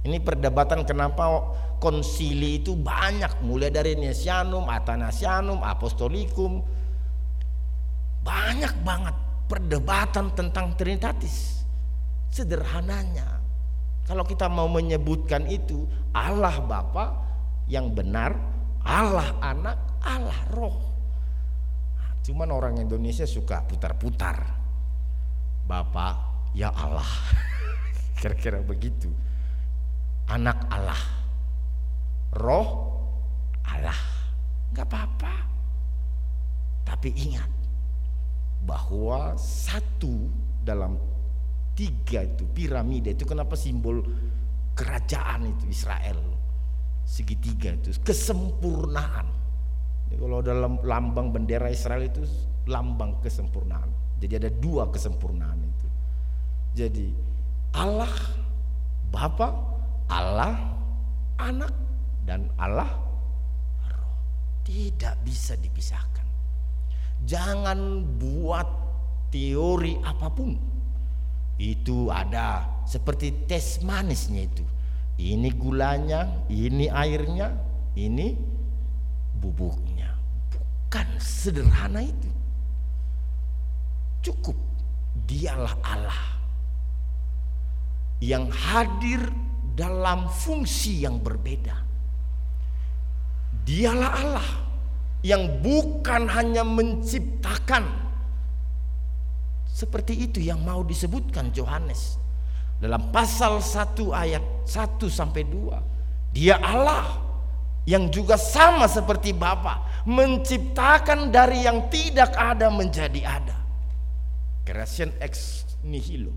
Ini 0.09 0.25
perdebatan 0.25 0.89
kenapa 0.89 1.53
konsili 1.77 2.65
itu 2.65 2.73
banyak 2.73 3.45
mulai 3.45 3.69
dari 3.69 3.93
Nesianum, 3.93 4.65
Athanasianum, 4.65 5.61
Apostolikum. 5.61 6.65
Banyak 8.25 8.75
banget 8.81 9.17
perdebatan 9.53 10.33
tentang 10.33 10.73
Trinitatis. 10.81 11.61
Sederhananya 12.33 13.39
kalau 14.09 14.25
kita 14.25 14.49
mau 14.49 14.65
menyebutkan 14.73 15.45
itu 15.45 15.85
Allah 16.17 16.57
Bapa 16.65 17.13
yang 17.69 17.93
benar, 17.93 18.33
Allah 18.81 19.37
Anak, 19.45 20.01
Allah 20.01 20.41
Roh. 20.57 20.77
Nah, 22.01 22.17
cuman 22.25 22.49
orang 22.49 22.75
Indonesia 22.81 23.29
suka 23.29 23.61
putar-putar. 23.69 24.58
Bapak 25.69 26.17
ya 26.57 26.73
Allah. 26.73 27.05
Kira-kira 28.19 28.65
begitu. 28.65 29.13
Anak 30.33 30.65
Allah. 30.73 31.03
Roh 32.33 32.69
Allah. 33.69 34.01
Gak 34.73 34.89
apa-apa. 34.89 35.35
Tapi 36.89 37.13
ingat 37.13 37.53
bahwa 38.65 39.37
satu 39.37 40.33
dalam 40.65 40.97
tiga 41.77 42.27
itu 42.27 42.49
piramida 42.49 43.15
itu 43.15 43.23
kenapa 43.23 43.55
simbol 43.55 44.03
kerajaan 44.75 45.47
itu 45.47 45.71
Israel 45.71 46.19
segitiga 47.07 47.73
itu 47.73 47.95
kesempurnaan 48.03 49.27
Jadi 50.11 50.17
kalau 50.19 50.41
dalam 50.43 50.83
lambang 50.83 51.31
bendera 51.31 51.71
Israel 51.71 52.03
itu 52.03 52.27
lambang 52.67 53.23
kesempurnaan 53.23 54.08
jadi 54.19 54.43
ada 54.43 54.51
dua 54.51 54.91
kesempurnaan 54.91 55.63
itu. 55.63 55.89
Jadi 56.75 57.09
Allah 57.79 58.11
Bapa 59.09 59.49
Allah 60.11 60.59
anak 61.39 61.73
dan 62.27 62.51
Allah 62.59 62.91
roh. 63.87 64.15
Tidak 64.67 65.23
bisa 65.23 65.55
dipisahkan. 65.55 66.27
Jangan 67.25 68.03
buat 68.19 68.69
teori 69.31 70.03
apa 70.03 70.29
pun. 70.35 70.59
Itu 71.59 72.11
ada 72.11 72.67
seperti 72.87 73.47
tes 73.47 73.83
manisnya 73.83 74.47
itu. 74.47 74.67
Ini 75.19 75.51
gulanya 75.55 76.47
ini 76.51 76.87
airnya 76.91 77.55
ini 77.95 78.35
bubuknya. 79.39 80.15
Bukan 80.55 81.19
sederhana 81.19 82.03
itu 82.03 82.38
cukup 84.25 84.57
dialah 85.27 85.75
Allah 85.83 86.23
yang 88.19 88.51
hadir 88.51 89.31
dalam 89.79 90.27
fungsi 90.27 91.07
yang 91.07 91.23
berbeda 91.23 91.75
dialah 93.63 94.13
Allah 94.15 94.49
yang 95.23 95.63
bukan 95.63 96.31
hanya 96.31 96.63
menciptakan 96.63 97.87
seperti 99.67 100.27
itu 100.27 100.43
yang 100.43 100.59
mau 100.63 100.83
disebutkan 100.83 101.55
Yohanes 101.55 102.19
dalam 102.79 103.11
pasal 103.11 103.59
1 103.59 103.95
ayat 104.15 104.45
1 104.67 105.07
sampai 105.11 105.43
2. 105.47 106.35
Dia 106.35 106.59
Allah 106.63 107.19
yang 107.83 108.07
juga 108.11 108.39
sama 108.39 108.87
seperti 108.87 109.35
Bapa, 109.35 110.03
menciptakan 110.07 111.35
dari 111.35 111.67
yang 111.67 111.91
tidak 111.91 112.35
ada 112.39 112.71
menjadi 112.71 113.21
ada. 113.27 113.58
Creation 114.69 115.09
ex 115.17 115.65
nihilo. 115.81 116.37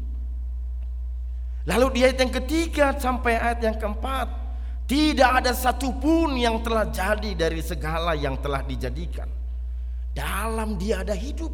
Lalu 1.68 2.00
di 2.00 2.00
ayat 2.08 2.24
yang 2.24 2.32
ketiga 2.32 2.96
sampai 2.96 3.36
ayat 3.36 3.60
yang 3.60 3.76
keempat, 3.76 4.32
tidak 4.88 5.44
ada 5.44 5.52
satupun 5.52 6.40
yang 6.40 6.64
telah 6.64 6.88
jadi 6.88 7.36
dari 7.36 7.60
segala 7.60 8.16
yang 8.16 8.40
telah 8.40 8.64
dijadikan. 8.64 9.28
Dalam 10.16 10.80
dia 10.80 11.04
ada 11.04 11.12
hidup 11.12 11.52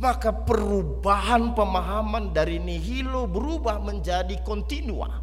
maka 0.00 0.32
perubahan 0.32 1.52
pemahaman 1.52 2.32
dari 2.32 2.56
nihilo 2.56 3.28
berubah 3.28 3.78
menjadi 3.82 4.40
kontinua. 4.40 5.20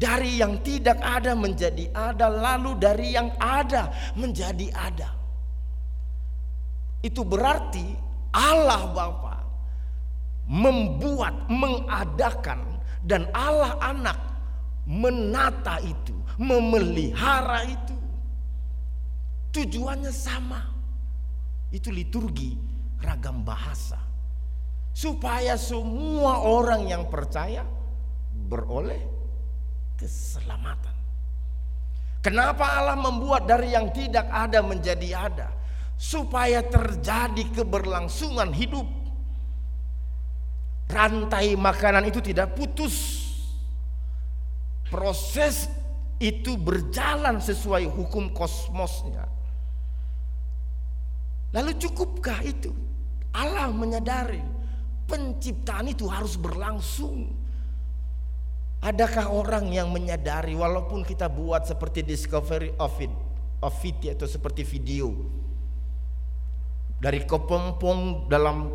Dari 0.00 0.40
yang 0.40 0.64
tidak 0.64 0.96
ada 1.02 1.36
menjadi 1.36 1.92
ada, 1.92 2.32
lalu 2.32 2.78
dari 2.80 3.12
yang 3.12 3.34
ada 3.36 3.92
menjadi 4.16 4.72
ada. 4.72 5.12
Itu 7.04 7.26
berarti 7.26 7.84
Allah 8.32 8.88
Bapa 8.88 9.29
membuat, 10.50 11.46
mengadakan 11.46 12.82
dan 13.06 13.30
Allah 13.30 13.78
Anak 13.78 14.18
menata 14.82 15.78
itu, 15.78 16.12
memelihara 16.42 17.62
itu. 17.70 17.96
Tujuannya 19.54 20.10
sama. 20.10 20.66
Itu 21.70 21.94
liturgi 21.94 22.58
ragam 22.98 23.46
bahasa 23.46 24.10
supaya 24.90 25.54
semua 25.54 26.42
orang 26.42 26.90
yang 26.90 27.06
percaya 27.06 27.62
beroleh 28.50 29.00
keselamatan. 29.94 30.96
Kenapa 32.20 32.76
Allah 32.76 33.00
membuat 33.00 33.48
dari 33.48 33.72
yang 33.72 33.88
tidak 33.96 34.28
ada 34.28 34.60
menjadi 34.60 35.08
ada? 35.30 35.48
Supaya 35.96 36.60
terjadi 36.60 37.48
keberlangsungan 37.52 38.52
hidup. 38.52 38.84
Rantai 40.90 41.54
makanan 41.54 42.10
itu 42.10 42.18
tidak 42.18 42.58
putus. 42.58 43.22
Proses 44.90 45.70
itu 46.18 46.58
berjalan 46.58 47.38
sesuai 47.38 47.86
hukum 47.86 48.34
kosmosnya. 48.34 49.30
Lalu 51.54 51.78
cukupkah 51.78 52.42
itu? 52.42 52.74
Allah 53.30 53.70
menyadari 53.70 54.42
penciptaan 55.06 55.90
itu 55.90 56.06
harus 56.06 56.34
berlangsung. 56.34 57.30
Adakah 58.80 59.28
orang 59.30 59.70
yang 59.70 59.92
menyadari 59.92 60.56
walaupun 60.56 61.04
kita 61.04 61.28
buat 61.28 61.68
seperti 61.68 62.00
discovery 62.00 62.72
of 62.80 62.96
it, 62.98 63.12
of 63.60 63.76
it 63.84 63.98
atau 64.16 64.24
seperti 64.24 64.64
video 64.64 65.12
dari 66.96 67.24
kepompong 67.24 68.28
dalam 68.28 68.72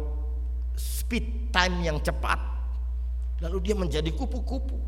speed 0.76 1.52
time 1.52 1.84
yang 1.84 2.00
cepat. 2.04 2.40
Lalu 3.44 3.72
dia 3.72 3.76
menjadi 3.76 4.12
kupu-kupu. 4.16 4.80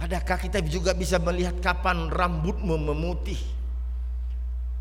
Adakah 0.00 0.40
kita 0.40 0.64
juga 0.64 0.96
bisa 0.96 1.20
melihat 1.20 1.60
kapan 1.60 2.08
rambutmu 2.08 2.76
memutih? 2.76 3.36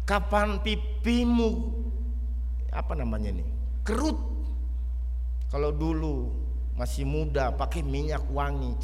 Kapan 0.08 0.64
pipimu 0.64 1.76
apa 2.72 2.96
namanya 2.96 3.36
nih 3.36 3.48
kerut? 3.84 4.16
Kalau 5.52 5.76
dulu 5.76 6.32
masih 6.80 7.04
muda 7.04 7.52
pakai 7.52 7.84
minyak 7.84 8.24
wangi. 8.32 8.80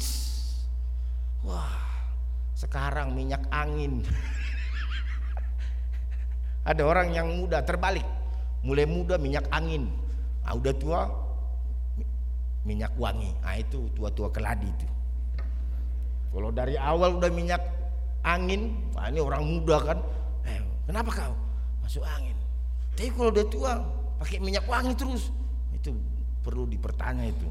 Wah 1.40 1.72
sekarang 2.52 3.16
minyak 3.16 3.40
angin. 3.48 4.04
Ada 6.68 6.82
orang 6.82 7.14
yang 7.14 7.30
muda 7.32 7.62
terbalik, 7.62 8.04
mulai 8.66 8.84
muda 8.84 9.16
minyak 9.16 9.46
angin, 9.54 9.86
nah, 10.46 10.54
udah 10.54 10.74
tua 10.78 11.00
minyak 12.62 12.94
wangi. 12.94 13.34
Nah 13.42 13.58
itu 13.58 13.90
tua-tua 13.94 14.30
keladi 14.30 14.70
itu. 14.70 14.86
Kalau 16.30 16.50
dari 16.54 16.78
awal 16.78 17.18
udah 17.18 17.30
minyak 17.30 17.62
angin, 18.22 18.74
nah 18.94 19.10
ini 19.10 19.22
orang 19.22 19.42
muda 19.46 19.76
kan, 19.82 19.98
eh, 20.46 20.58
kenapa 20.86 21.10
kau 21.14 21.34
masuk 21.82 22.02
angin? 22.06 22.34
Tapi 22.94 23.08
kalau 23.14 23.30
udah 23.30 23.46
tua 23.46 23.72
pakai 24.18 24.38
minyak 24.42 24.66
wangi 24.66 24.92
terus, 24.98 25.30
itu 25.72 25.94
perlu 26.42 26.66
dipertanya 26.66 27.30
itu, 27.30 27.48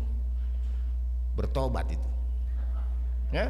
bertobat 1.34 1.88
itu. 1.90 2.10
Ya, 3.34 3.50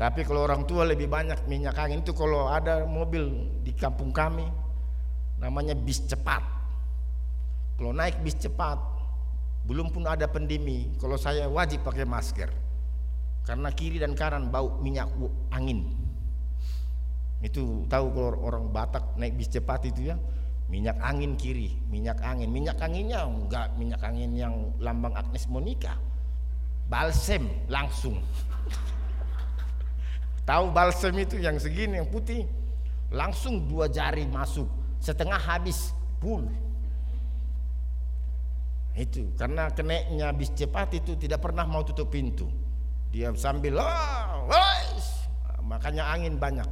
tapi 0.00 0.26
kalau 0.26 0.42
orang 0.42 0.66
tua 0.66 0.82
lebih 0.88 1.06
banyak 1.06 1.46
minyak 1.46 1.78
angin 1.78 2.02
itu 2.02 2.10
kalau 2.10 2.50
ada 2.50 2.82
mobil 2.88 3.46
di 3.62 3.70
kampung 3.76 4.10
kami 4.10 4.48
namanya 5.38 5.76
bis 5.78 6.02
cepat. 6.02 6.42
Kalau 7.82 7.98
naik 7.98 8.22
bis 8.22 8.38
cepat 8.38 8.78
belum 9.66 9.90
pun 9.90 10.06
ada 10.06 10.30
pandemi, 10.30 10.94
kalau 11.02 11.18
saya 11.18 11.50
wajib 11.50 11.82
pakai 11.82 12.06
masker. 12.06 12.46
Karena 13.42 13.74
kiri 13.74 13.98
dan 13.98 14.14
kanan 14.14 14.54
bau 14.54 14.78
minyak 14.78 15.10
angin. 15.50 15.90
Itu 17.42 17.82
tahu 17.90 18.14
kalau 18.14 18.38
orang 18.38 18.70
Batak 18.70 19.18
naik 19.18 19.34
bis 19.34 19.50
cepat 19.50 19.90
itu 19.90 20.14
ya, 20.14 20.16
minyak 20.70 20.94
angin 21.02 21.34
kiri, 21.34 21.74
minyak 21.90 22.22
angin. 22.22 22.54
Minyak 22.54 22.78
anginnya 22.78 23.26
enggak 23.26 23.74
minyak 23.74 23.98
angin 23.98 24.30
yang 24.30 24.54
lambang 24.78 25.18
Agnes 25.18 25.50
Monica. 25.50 25.98
Balsem 26.86 27.66
langsung. 27.66 28.22
Tahu 30.54 30.70
balsem 30.70 31.18
itu 31.18 31.34
yang 31.42 31.58
segini 31.58 31.98
yang 31.98 32.06
putih, 32.06 32.46
langsung 33.10 33.66
dua 33.66 33.90
jari 33.90 34.22
masuk, 34.30 34.70
setengah 35.02 35.42
habis 35.42 35.90
full. 36.22 36.46
Itu 38.92 39.32
karena 39.40 39.72
keneknya 39.72 40.36
bis 40.36 40.52
cepat 40.52 40.92
itu 40.92 41.16
tidak 41.16 41.40
pernah 41.40 41.64
mau 41.64 41.80
tutup 41.80 42.12
pintu. 42.12 42.44
Dia 43.08 43.32
sambil 43.36 43.80
oh, 43.80 44.48
makanya 45.64 46.12
angin 46.12 46.36
banyak. 46.36 46.68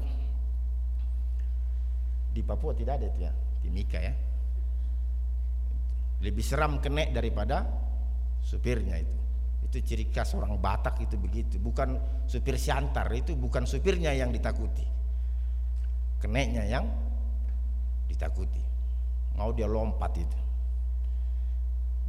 Di 2.31 2.41
Papua 2.45 2.77
tidak 2.77 3.01
ada 3.01 3.07
itu 3.09 3.21
ya, 3.25 3.33
di 3.65 3.69
Mika 3.73 3.99
ya. 4.01 4.15
Lebih 6.21 6.45
seram 6.45 6.77
kenek 6.81 7.17
daripada 7.17 7.65
supirnya 8.45 9.01
itu. 9.01 9.17
Itu 9.65 9.81
ciri 9.81 10.13
khas 10.13 10.37
orang 10.37 10.61
Batak 10.61 11.01
itu 11.01 11.17
begitu. 11.17 11.57
Bukan 11.57 11.97
supir 12.29 12.61
siantar, 12.61 13.09
itu 13.17 13.33
bukan 13.33 13.65
supirnya 13.65 14.13
yang 14.13 14.29
ditakuti. 14.29 14.85
Keneknya 16.21 16.69
yang 16.69 16.85
ditakuti. 18.05 18.61
Mau 19.41 19.57
dia 19.57 19.65
lompat 19.65 20.13
itu. 20.21 20.50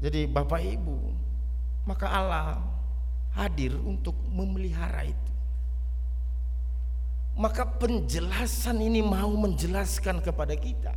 Jadi 0.02 0.26
Bapak 0.26 0.62
Ibu, 0.66 0.98
maka 1.86 2.10
Allah 2.10 2.58
hadir 3.38 3.78
untuk 3.78 4.18
memelihara 4.34 5.06
itu. 5.06 5.34
Maka 7.38 7.64
penjelasan 7.64 8.82
ini 8.82 9.00
mau 9.00 9.32
menjelaskan 9.38 10.20
kepada 10.20 10.58
kita. 10.58 10.94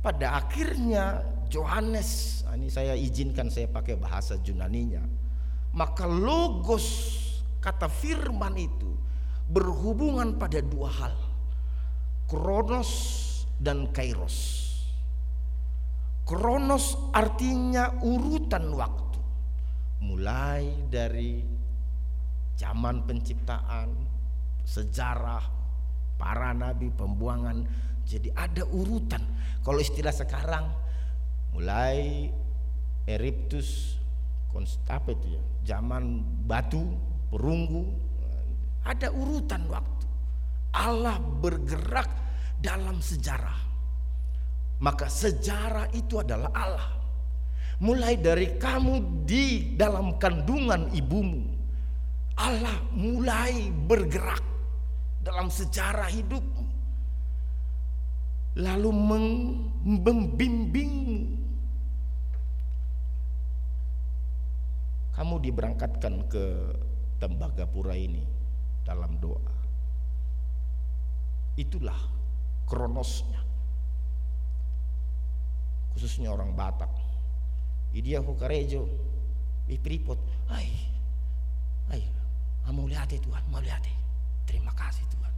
Pada 0.00 0.40
akhirnya 0.40 1.20
Johannes, 1.52 2.40
nah 2.48 2.56
ini 2.56 2.72
saya 2.72 2.96
izinkan 2.96 3.52
saya 3.52 3.68
pakai 3.68 4.00
bahasa 4.00 4.40
Junaninya 4.40 5.04
maka 5.70 6.06
logos 6.06 6.86
kata 7.62 7.86
firman 7.86 8.58
itu 8.58 8.90
berhubungan 9.50 10.34
pada 10.38 10.58
dua 10.62 10.90
hal. 10.90 11.14
Kronos 12.30 12.90
dan 13.58 13.90
kairos. 13.90 14.69
Kronos 16.24 17.10
artinya 17.10 18.00
urutan 18.02 18.70
waktu. 18.74 19.18
Mulai 20.00 20.88
dari 20.88 21.42
zaman 22.56 23.04
penciptaan, 23.04 23.88
sejarah, 24.64 25.44
para 26.16 26.52
nabi, 26.52 26.92
pembuangan. 26.92 27.64
Jadi 28.04 28.32
ada 28.34 28.64
urutan. 28.68 29.22
Kalau 29.60 29.80
istilah 29.80 30.12
sekarang 30.14 30.66
mulai 31.54 32.30
Eriptus 33.08 33.98
apa 34.90 35.14
itu 35.14 35.38
ya 35.38 35.42
zaman 35.62 36.26
batu 36.42 36.82
perunggu 37.30 37.86
ada 38.82 39.14
urutan 39.14 39.62
waktu 39.70 40.06
Allah 40.74 41.22
bergerak 41.22 42.10
dalam 42.58 42.98
sejarah 42.98 43.69
maka 44.80 45.06
sejarah 45.06 45.92
itu 45.92 46.18
adalah 46.20 46.50
Allah 46.56 46.90
mulai 47.80 48.16
dari 48.16 48.56
kamu 48.56 49.24
di 49.28 49.76
dalam 49.76 50.16
kandungan 50.16 50.88
ibumu 50.96 51.44
Allah 52.40 52.80
mulai 52.96 53.68
bergerak 53.68 54.42
dalam 55.20 55.52
sejarah 55.52 56.08
hidupmu 56.08 56.64
lalu 58.60 58.90
membimbingmu 59.84 61.40
kamu 65.20 65.36
diberangkatkan 65.44 66.14
ke 66.32 66.44
Tembagapura 67.20 67.92
ini 67.92 68.24
dalam 68.80 69.20
doa. 69.20 69.52
Itulah 71.60 72.00
kronosnya. 72.64 73.44
Khususnya 76.00 76.32
orang 76.32 76.56
Batak. 76.56 76.88
Idia 77.92 78.24
Hukarejo, 78.24 78.88
Ipripot, 79.68 80.16
ay, 80.48 80.72
ay, 81.92 82.00
mau 82.72 82.88
lihat 82.88 83.12
Tuhan, 83.12 83.44
mau 83.52 83.60
lihat 83.60 83.84
Terima 84.48 84.72
kasih 84.72 85.04
Tuhan. 85.12 85.32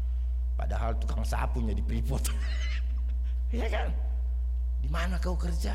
Padahal 0.54 0.94
tukang 1.02 1.26
sapunya 1.26 1.74
di 1.74 1.82
Freeport. 1.82 2.30
ya 3.50 3.66
kan? 3.66 3.90
Di 4.78 4.86
mana 4.86 5.18
kau 5.18 5.34
kerja? 5.34 5.74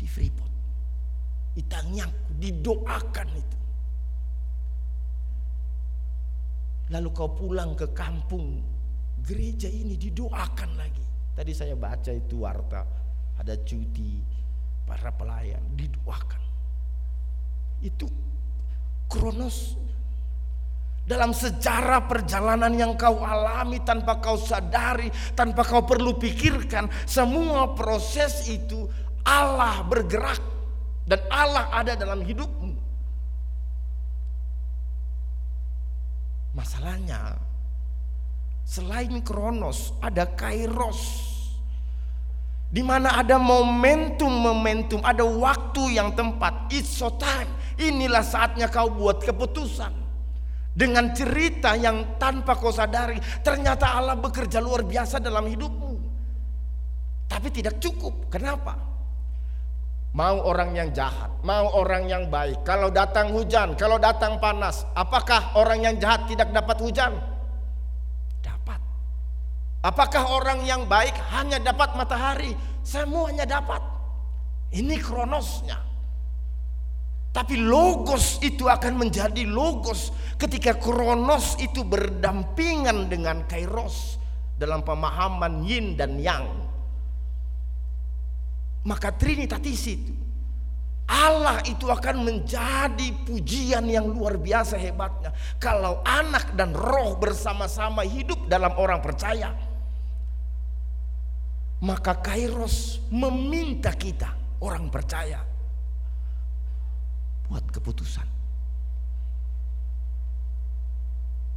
Di 0.00 0.08
Freeport 0.08 0.48
itanyangku 1.58 2.38
didoakan 2.38 3.28
itu 3.34 3.58
lalu 6.94 7.08
kau 7.10 7.34
pulang 7.34 7.74
ke 7.74 7.90
kampung 7.90 8.62
gereja 9.26 9.66
ini 9.66 9.98
didoakan 9.98 10.70
lagi 10.78 11.04
tadi 11.34 11.52
saya 11.52 11.74
baca 11.74 12.14
itu 12.14 12.46
warta 12.46 12.97
ada 13.38 13.54
cuti 13.62 14.20
para 14.84 15.14
pelayan 15.14 15.62
didoakan 15.78 16.48
itu 17.82 18.06
kronos. 19.06 19.78
Dalam 21.08 21.32
sejarah 21.32 22.04
perjalanan 22.04 22.68
yang 22.76 22.92
kau 22.92 23.24
alami 23.24 23.80
tanpa 23.80 24.20
kau 24.20 24.36
sadari, 24.36 25.08
tanpa 25.32 25.64
kau 25.64 25.80
perlu 25.80 26.20
pikirkan, 26.20 26.84
semua 27.08 27.72
proses 27.72 28.44
itu 28.52 28.84
Allah 29.24 29.80
bergerak 29.88 30.36
dan 31.08 31.24
Allah 31.32 31.72
ada 31.72 31.96
dalam 31.96 32.20
hidupmu. 32.20 32.76
Masalahnya 36.52 37.40
selain 38.68 39.24
kronos 39.24 39.96
ada 40.04 40.28
kairos 40.28 41.27
di 42.68 42.84
mana 42.84 43.16
ada 43.16 43.40
momentum-momentum, 43.40 45.00
ada 45.00 45.24
waktu 45.24 45.96
yang 45.96 46.12
tempat. 46.12 46.68
It's 46.68 47.00
so 47.00 47.16
time. 47.16 47.48
Inilah 47.80 48.20
saatnya 48.20 48.68
kau 48.68 48.92
buat 48.92 49.24
keputusan. 49.24 50.06
Dengan 50.78 51.10
cerita 51.10 51.74
yang 51.74 52.20
tanpa 52.20 52.54
kau 52.54 52.70
sadari, 52.70 53.18
ternyata 53.40 53.98
Allah 53.98 54.14
bekerja 54.14 54.60
luar 54.60 54.84
biasa 54.84 55.18
dalam 55.18 55.48
hidupmu. 55.48 55.94
Tapi 57.26 57.48
tidak 57.50 57.80
cukup. 57.80 58.28
Kenapa? 58.30 58.76
Mau 60.12 60.40
orang 60.44 60.72
yang 60.76 60.88
jahat, 60.92 61.28
mau 61.44 61.72
orang 61.72 62.08
yang 62.08 62.28
baik. 62.32 62.64
Kalau 62.64 62.88
datang 62.88 63.32
hujan, 63.32 63.76
kalau 63.76 64.00
datang 64.00 64.40
panas, 64.40 64.84
apakah 64.96 65.56
orang 65.56 65.84
yang 65.84 65.94
jahat 66.00 66.24
tidak 66.28 66.48
dapat 66.52 66.80
hujan? 66.80 67.37
Apakah 69.78 70.34
orang 70.34 70.66
yang 70.66 70.90
baik 70.90 71.14
hanya 71.30 71.62
dapat 71.62 71.94
matahari? 71.94 72.50
Semuanya 72.82 73.46
dapat. 73.46 73.78
Ini 74.74 74.98
kronosnya. 74.98 75.78
Tapi 77.30 77.54
logos 77.62 78.42
itu 78.42 78.66
akan 78.66 79.06
menjadi 79.06 79.46
logos 79.46 80.10
ketika 80.34 80.74
kronos 80.74 81.54
itu 81.62 81.86
berdampingan 81.86 83.06
dengan 83.06 83.46
kairos 83.46 84.18
dalam 84.58 84.82
pemahaman 84.82 85.62
yin 85.62 85.94
dan 85.94 86.18
yang. 86.18 86.50
Maka 88.82 89.14
Trinitatis 89.14 89.84
itu 89.86 90.12
Allah 91.08 91.64
itu 91.64 91.88
akan 91.88 92.20
menjadi 92.20 93.08
pujian 93.24 93.88
yang 93.88 94.04
luar 94.12 94.36
biasa 94.36 94.76
hebatnya 94.76 95.32
kalau 95.56 96.04
anak 96.04 96.52
dan 96.52 96.76
roh 96.76 97.16
bersama-sama 97.16 98.04
hidup 98.04 98.44
dalam 98.44 98.76
orang 98.76 99.00
percaya. 99.00 99.67
Maka 101.78 102.18
Kairos 102.18 102.98
meminta 103.14 103.94
kita 103.94 104.34
orang 104.58 104.90
percaya 104.90 105.38
buat 107.46 107.64
keputusan. 107.70 108.26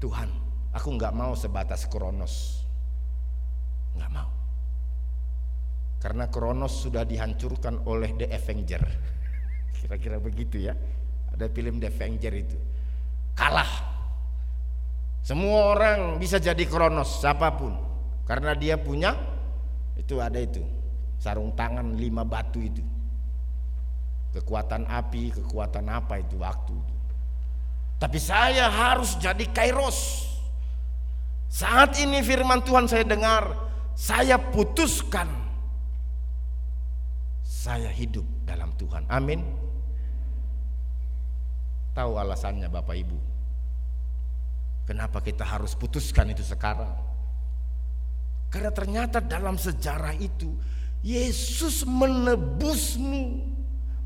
Tuhan, 0.01 0.29
aku 0.73 0.87
nggak 0.97 1.13
mau 1.13 1.33
sebatas 1.37 1.85
Kronos, 1.85 2.65
nggak 3.97 4.11
mau. 4.13 4.29
Karena 6.01 6.25
Kronos 6.29 6.73
sudah 6.81 7.05
dihancurkan 7.05 7.85
oleh 7.85 8.13
The 8.17 8.33
Avenger. 8.33 8.81
Kira-kira 9.77 10.17
begitu 10.17 10.57
ya. 10.65 10.73
Ada 11.33 11.45
film 11.53 11.77
The 11.77 11.93
Avenger 11.93 12.33
itu. 12.33 12.57
Kalah. 13.37 13.69
Semua 15.21 15.77
orang 15.77 16.17
bisa 16.17 16.41
jadi 16.41 16.65
Kronos, 16.65 17.21
siapa 17.21 17.53
pun. 17.53 17.77
Karena 18.25 18.57
dia 18.57 18.81
punya 18.81 19.13
itu 19.97 20.17
ada 20.21 20.39
itu. 20.39 20.63
Sarung 21.21 21.53
tangan 21.53 21.93
lima 21.97 22.25
batu 22.25 22.57
itu. 22.63 22.81
Kekuatan 24.31 24.87
api 24.87 25.35
kekuatan 25.35 25.85
apa 25.91 26.23
itu 26.23 26.39
waktu 26.39 26.73
itu. 26.73 26.95
Tapi 28.01 28.17
saya 28.17 28.71
harus 28.71 29.19
jadi 29.19 29.45
kairos. 29.51 30.29
Saat 31.51 31.99
ini 31.99 32.23
firman 32.23 32.63
Tuhan 32.63 32.87
saya 32.87 33.03
dengar 33.03 33.53
saya 33.93 34.39
putuskan. 34.39 35.27
Saya 37.45 37.91
hidup 37.93 38.25
dalam 38.47 38.73
Tuhan. 38.79 39.05
Amin. 39.11 39.45
Tahu 41.93 42.17
alasannya 42.17 42.71
Bapak 42.71 42.95
Ibu? 42.97 43.19
Kenapa 44.89 45.21
kita 45.21 45.45
harus 45.45 45.77
putuskan 45.77 46.33
itu 46.33 46.41
sekarang 46.41 47.10
karena 48.51 48.67
ternyata 48.75 49.23
dalam 49.23 49.55
sejarah 49.55 50.11
itu 50.19 50.51
Yesus 51.01 51.87
menebusmu. 51.87 53.49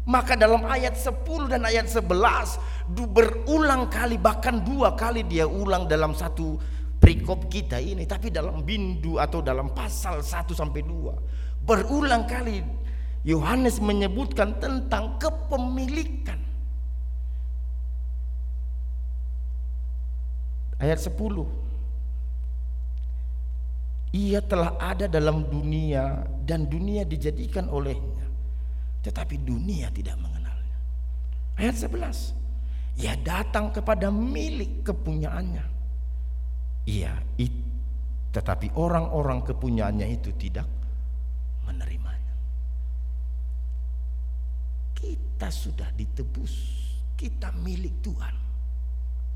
Maka 0.05 0.37
dalam 0.37 0.61
ayat 0.69 0.93
10 1.01 1.49
dan 1.49 1.65
ayat 1.65 1.89
11 1.89 2.93
berulang 3.09 3.89
kali 3.89 4.21
bahkan 4.21 4.61
dua 4.61 4.93
kali 4.93 5.25
dia 5.25 5.49
ulang 5.49 5.89
dalam 5.89 6.13
satu 6.13 6.61
perikop 7.01 7.49
kita 7.49 7.81
ini. 7.81 8.05
Tapi 8.05 8.29
dalam 8.29 8.61
bindu 8.61 9.17
atau 9.17 9.41
dalam 9.41 9.73
pasal 9.73 10.21
1 10.21 10.53
sampai 10.53 10.85
2 10.85 11.65
berulang 11.65 12.29
kali 12.29 12.61
Yohanes 13.25 13.81
menyebutkan 13.81 14.61
tentang 14.61 15.17
kepemilikan. 15.17 16.37
Ayat 20.77 21.01
10 21.01 21.64
ia 24.15 24.39
telah 24.39 24.79
ada 24.79 25.11
dalam 25.11 25.43
dunia 25.51 26.23
dan 26.47 26.71
dunia 26.71 27.03
dijadikan 27.03 27.67
olehnya. 27.67 28.23
Tetapi 29.03 29.35
dunia 29.43 29.91
tidak 29.91 30.15
mengenalnya. 30.23 30.77
Ayat 31.59 31.75
11. 31.75 33.03
Ia 33.03 33.19
datang 33.19 33.75
kepada 33.75 34.07
milik 34.07 34.87
kepunyaannya. 34.87 35.65
Ia 36.87 37.11
tetapi 38.31 38.75
orang-orang 38.75 39.47
kepunyaannya 39.47 40.07
itu 40.11 40.31
tidak 40.35 40.67
menerimanya. 41.63 42.35
Kita 44.91 45.47
sudah 45.47 45.87
ditebus, 45.95 46.55
kita 47.15 47.55
milik 47.55 48.03
Tuhan. 48.03 48.35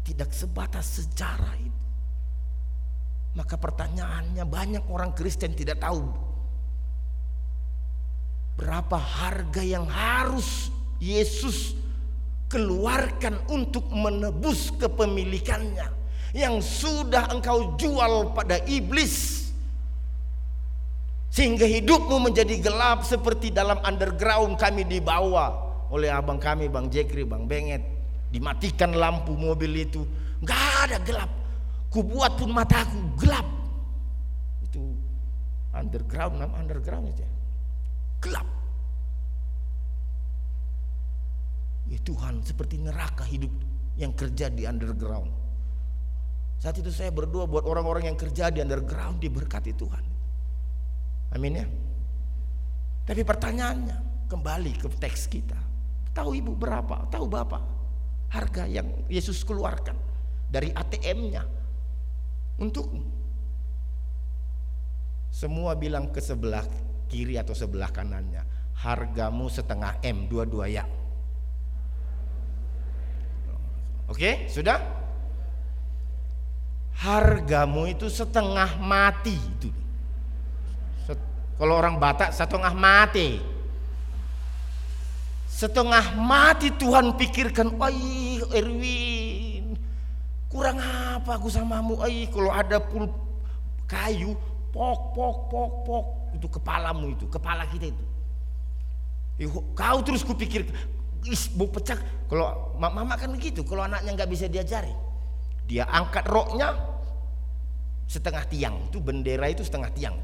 Tidak 0.04 0.28
sebatas 0.36 1.00
sejarah 1.00 1.56
itu 1.60 1.89
maka 3.38 3.56
pertanyaannya 3.58 4.44
banyak 4.48 4.84
orang 4.90 5.14
Kristen 5.14 5.54
tidak 5.54 5.84
tahu 5.84 6.30
berapa 8.60 9.00
harga 9.00 9.64
yang 9.64 9.88
harus 9.88 10.68
Yesus 11.00 11.80
keluarkan 12.52 13.40
untuk 13.48 13.88
menebus 13.88 14.76
kepemilikannya. 14.76 15.96
Yang 16.30 16.84
sudah 16.86 17.32
engkau 17.34 17.74
jual 17.80 18.36
pada 18.38 18.62
iblis. 18.70 19.48
Sehingga 21.30 21.66
hidupmu 21.66 22.30
menjadi 22.30 22.60
gelap 22.60 23.08
seperti 23.08 23.50
dalam 23.50 23.80
underground 23.82 24.60
kami 24.60 24.86
dibawa 24.86 25.56
oleh 25.90 26.10
abang 26.10 26.38
kami 26.38 26.70
Bang 26.70 26.92
Jekri 26.92 27.26
Bang 27.26 27.50
Benget. 27.50 27.82
Dimatikan 28.30 28.94
lampu 28.94 29.34
mobil 29.34 29.90
itu. 29.90 30.06
Nggak 30.44 30.64
ada 30.86 30.98
gelap 31.02 31.32
Kubuat 31.90 32.38
pun 32.38 32.54
mataku 32.54 33.02
gelap. 33.18 33.46
Itu 34.62 34.94
underground, 35.74 36.38
nama 36.38 36.54
underground 36.62 37.10
itu. 37.10 37.26
Gelap. 38.22 38.46
Ya 41.90 41.98
Tuhan 42.06 42.46
seperti 42.46 42.78
neraka 42.78 43.26
hidup 43.26 43.50
yang 43.98 44.14
kerja 44.14 44.54
di 44.54 44.70
underground. 44.70 45.34
Saat 46.62 46.78
itu 46.78 46.94
saya 46.94 47.10
berdoa 47.10 47.50
buat 47.50 47.66
orang-orang 47.66 48.14
yang 48.14 48.18
kerja 48.20 48.54
di 48.54 48.62
underground 48.62 49.18
diberkati 49.18 49.74
Tuhan. 49.74 50.04
Amin 51.34 51.54
ya. 51.58 51.66
Tapi 53.10 53.26
pertanyaannya 53.26 54.30
kembali 54.30 54.78
ke 54.78 54.88
teks 55.02 55.26
kita. 55.26 55.58
Tahu 56.14 56.38
ibu 56.38 56.54
berapa? 56.54 57.10
Tahu 57.10 57.26
bapak? 57.26 57.64
Harga 58.30 58.70
yang 58.70 58.86
Yesus 59.10 59.42
keluarkan 59.42 59.98
dari 60.54 60.70
ATM-nya 60.70 61.42
untukmu. 62.60 63.04
Semua 65.32 65.74
bilang 65.74 66.12
ke 66.12 66.20
sebelah 66.20 66.68
kiri 67.08 67.40
atau 67.40 67.56
sebelah 67.56 67.90
kanannya, 67.90 68.44
hargamu 68.84 69.48
setengah 69.48 69.98
M 70.04 70.28
dua-dua 70.28 70.68
ya. 70.68 70.84
Oke, 74.10 74.50
sudah? 74.52 74.82
Hargamu 77.00 77.88
itu 77.88 78.12
setengah 78.12 78.76
mati 78.82 79.38
itu. 79.38 79.70
Kalau 81.60 81.76
orang 81.76 82.00
Batak 82.00 82.32
setengah 82.32 82.74
mati. 82.74 83.40
Setengah 85.48 86.16
mati 86.16 86.72
Tuhan 86.72 87.20
pikirkan, 87.20 87.76
wah 87.76 87.92
Erwin 88.56 89.29
Kurang 90.60 90.76
apa 90.84 91.40
aku 91.40 91.48
samamu? 91.48 92.04
Ay, 92.04 92.28
kalau 92.28 92.52
ada 92.52 92.84
pul 92.84 93.08
kayu, 93.88 94.36
pok 94.76 95.16
pok 95.16 95.48
pok 95.48 95.72
pok 95.88 96.06
itu 96.36 96.52
kepalamu 96.52 97.16
itu, 97.16 97.32
kepala 97.32 97.64
kita 97.72 97.88
itu. 97.88 98.04
kau 99.72 100.04
terus 100.04 100.20
kupikir, 100.20 100.68
is 101.24 101.48
mau 101.56 101.72
pecah. 101.72 101.96
Kalau 102.28 102.76
mama 102.76 103.16
kan 103.16 103.32
begitu, 103.32 103.64
kalau 103.64 103.88
anaknya 103.88 104.20
nggak 104.20 104.28
bisa 104.36 104.52
diajari, 104.52 104.92
dia 105.64 105.88
angkat 105.88 106.28
roknya 106.28 106.76
setengah 108.04 108.44
tiang, 108.52 108.76
itu 108.92 109.00
bendera 109.00 109.48
itu 109.48 109.64
setengah 109.64 109.96
tiang. 109.96 110.20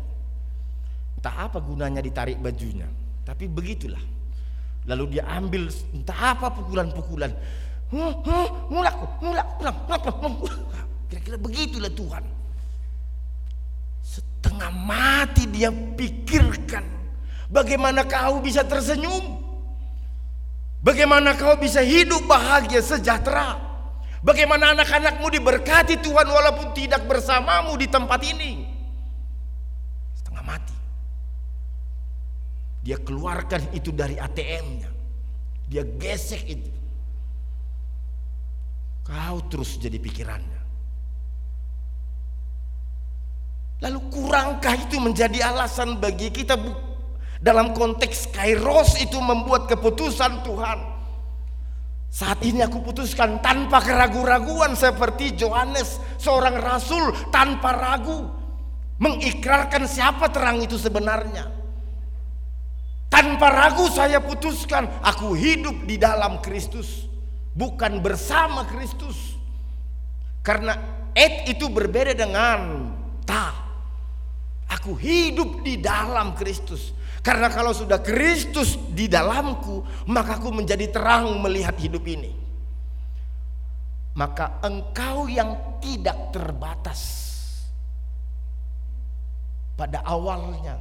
Entah 1.16 1.48
apa 1.48 1.64
gunanya 1.64 2.04
ditarik 2.04 2.44
bajunya, 2.44 2.92
tapi 3.24 3.48
begitulah. 3.48 4.04
Lalu 4.84 5.16
dia 5.16 5.32
ambil 5.32 5.72
entah 5.96 6.36
apa 6.36 6.52
pukulan-pukulan 6.52 7.32
mulak, 7.92 8.18
mulak, 8.70 8.98
mulak, 9.22 9.48
mulak, 9.60 10.06
Kira-kira 11.10 11.38
begitulah 11.38 11.92
Tuhan. 11.94 12.24
Setengah 14.02 14.72
mati 14.74 15.50
dia 15.50 15.70
pikirkan 15.70 16.86
bagaimana 17.50 18.06
kau 18.06 18.42
bisa 18.42 18.66
tersenyum. 18.66 19.44
Bagaimana 20.86 21.34
kau 21.34 21.58
bisa 21.58 21.82
hidup 21.82 22.30
bahagia 22.30 22.78
sejahtera. 22.78 23.58
Bagaimana 24.22 24.74
anak-anakmu 24.74 25.30
diberkati 25.34 26.02
Tuhan 26.02 26.26
walaupun 26.30 26.74
tidak 26.78 27.06
bersamamu 27.10 27.78
di 27.78 27.90
tempat 27.90 28.22
ini. 28.26 28.66
Setengah 30.18 30.46
mati. 30.46 30.78
Dia 32.86 33.02
keluarkan 33.02 33.74
itu 33.74 33.90
dari 33.90 34.18
ATM-nya. 34.18 34.90
Dia 35.66 35.86
gesek 35.86 36.46
itu. 36.46 36.85
Kau 39.06 39.38
terus 39.46 39.78
jadi 39.78 40.02
pikirannya. 40.02 40.62
Lalu 43.86 44.00
kurangkah 44.10 44.74
itu 44.74 44.98
menjadi 44.98 45.46
alasan 45.54 46.02
bagi 46.02 46.34
kita 46.34 46.58
dalam 47.38 47.70
konteks 47.78 48.34
kairos 48.34 48.98
itu 48.98 49.22
membuat 49.22 49.70
keputusan 49.70 50.42
Tuhan. 50.42 50.80
Saat 52.10 52.42
ini 52.48 52.66
aku 52.66 52.82
putuskan 52.82 53.44
tanpa 53.46 53.84
keraguan-raguan 53.84 54.74
seperti 54.74 55.38
Johannes 55.38 56.02
seorang 56.18 56.58
rasul 56.58 57.12
tanpa 57.30 57.76
ragu 57.76 58.26
mengikrarkan 58.98 59.86
siapa 59.86 60.32
terang 60.34 60.64
itu 60.66 60.80
sebenarnya. 60.82 61.52
Tanpa 63.12 63.54
ragu 63.54 63.86
saya 63.92 64.18
putuskan 64.24 64.90
aku 65.06 65.38
hidup 65.38 65.86
di 65.86 66.00
dalam 66.00 66.42
Kristus 66.42 67.05
bukan 67.56 68.04
bersama 68.04 68.68
Kristus. 68.68 69.40
Karena 70.44 70.78
et 71.16 71.50
itu 71.50 71.72
berbeda 71.72 72.14
dengan 72.14 72.92
ta. 73.24 73.66
Aku 74.70 74.94
hidup 75.00 75.64
di 75.64 75.80
dalam 75.80 76.36
Kristus. 76.36 76.94
Karena 77.26 77.50
kalau 77.50 77.74
sudah 77.74 77.98
Kristus 78.06 78.78
di 78.94 79.10
dalamku, 79.10 79.82
maka 80.06 80.38
aku 80.38 80.54
menjadi 80.54 80.86
terang 80.94 81.42
melihat 81.42 81.74
hidup 81.82 82.06
ini. 82.06 82.30
Maka 84.14 84.62
engkau 84.62 85.26
yang 85.26 85.82
tidak 85.82 86.30
terbatas 86.30 87.02
pada 89.74 90.06
awalnya, 90.06 90.78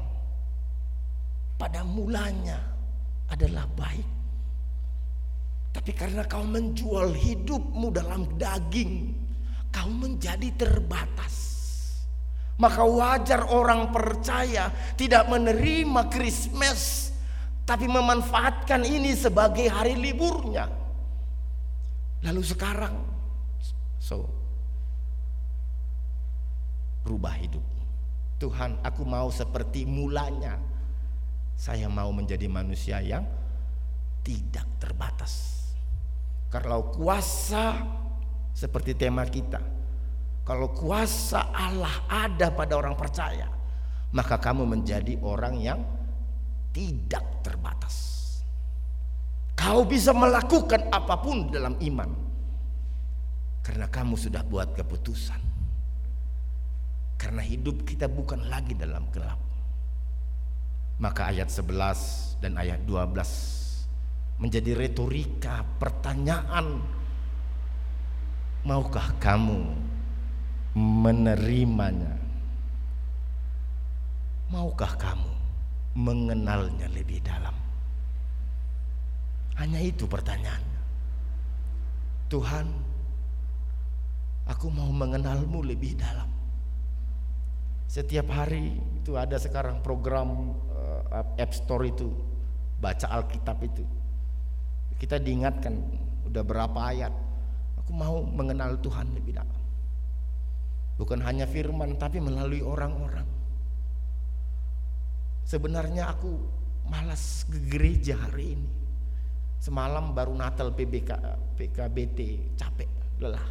pada 1.57 1.81
mulanya 1.83 2.61
adalah 3.33 3.65
baik. 3.75 4.14
Tapi 5.75 5.91
karena 5.91 6.23
kau 6.23 6.47
menjual 6.47 7.11
hidupmu 7.11 7.91
dalam 7.91 8.39
daging, 8.39 9.11
kau 9.75 9.91
menjadi 9.91 10.55
terbatas. 10.55 11.35
Maka 12.55 12.87
wajar 12.87 13.51
orang 13.51 13.91
percaya 13.91 14.71
tidak 14.95 15.27
menerima 15.27 16.07
Christmas 16.07 17.11
tapi 17.67 17.91
memanfaatkan 17.91 18.87
ini 18.87 19.19
sebagai 19.19 19.67
hari 19.67 19.99
liburnya. 19.99 20.71
Lalu 22.23 22.43
sekarang 22.47 22.95
so 23.99 24.31
rubah 27.03 27.35
hidup. 27.35 27.65
Tuhan, 28.39 28.79
aku 28.85 29.03
mau 29.03 29.33
seperti 29.33 29.89
mulanya. 29.89 30.61
Saya 31.55 31.89
mau 31.89 32.11
menjadi 32.11 32.45
manusia 32.51 33.01
yang 33.01 33.25
tidak 34.21 34.67
terbatas. 34.77 35.64
Kalau 36.55 36.87
kuasa 36.95 37.83
seperti 38.55 38.95
tema 38.95 39.27
kita, 39.27 39.59
kalau 40.47 40.71
kuasa 40.71 41.51
Allah 41.51 42.07
ada 42.07 42.55
pada 42.55 42.79
orang 42.79 42.95
percaya, 42.95 43.51
maka 44.15 44.39
kamu 44.39 44.63
menjadi 44.63 45.19
orang 45.27 45.59
yang 45.59 45.83
tidak 46.71 47.43
terbatas. 47.43 48.23
Kau 49.59 49.83
bisa 49.83 50.15
melakukan 50.15 50.95
apa 50.95 51.19
pun 51.19 51.51
dalam 51.51 51.75
iman. 51.75 52.11
Karena 53.67 53.91
kamu 53.91 54.15
sudah 54.15 54.47
buat 54.47 54.79
keputusan. 54.79 55.43
Karena 57.19 57.43
hidup 57.43 57.83
kita 57.83 58.07
bukan 58.07 58.47
lagi 58.47 58.79
dalam 58.79 59.11
gelap. 59.11 59.43
Maka 61.03 61.35
ayat 61.35 61.51
11 61.51 62.39
dan 62.39 62.55
ayat 62.55 62.87
12 62.87 63.64
menjadi 64.39 64.75
retorika 64.75 65.63
pertanyaan. 65.79 66.83
Maukah 68.65 69.13
kamu 69.21 69.61
menerimanya. 70.75 72.17
Maukah 74.49 74.97
kamu 74.97 75.33
mengenalnya 75.95 76.89
lebih 76.91 77.21
dalam? 77.21 77.55
Hanya 79.55 79.79
itu 79.79 80.09
pertanyaannya. 80.11 80.83
Tuhan, 82.27 82.67
aku 84.51 84.67
mau 84.73 84.91
mengenalmu 84.91 85.63
lebih 85.63 85.95
dalam. 85.95 86.27
Setiap 87.87 88.27
hari 88.33 88.75
itu 88.99 89.15
ada 89.15 89.39
sekarang 89.39 89.79
program 89.79 90.59
uh, 90.75 91.39
App 91.39 91.55
Store 91.55 91.87
itu 91.87 92.11
baca 92.83 93.07
Alkitab 93.07 93.61
itu. 93.63 93.85
Kita 94.99 95.19
diingatkan 95.21 95.75
udah 96.31 96.43
berapa 96.43 96.79
ayat. 96.91 97.13
Aku 97.85 97.93
mau 97.93 98.25
mengenal 98.25 98.81
Tuhan 98.81 99.13
lebih 99.13 99.37
dalam. 99.37 99.61
Bukan 100.95 101.21
hanya 101.27 101.45
firman 101.45 101.99
tapi 101.99 102.23
melalui 102.23 102.63
orang-orang. 102.63 103.27
Sebenarnya 105.45 106.09
aku 106.09 106.41
malas 106.89 107.45
ke 107.45 107.59
gereja 107.69 108.17
hari 108.17 108.57
ini. 108.57 108.71
Semalam 109.61 110.13
baru 110.13 110.37
Natal 110.37 110.73
PBK 110.73 111.11
PKBT 111.57 112.53
capek, 112.57 112.91
lelah. 113.21 113.49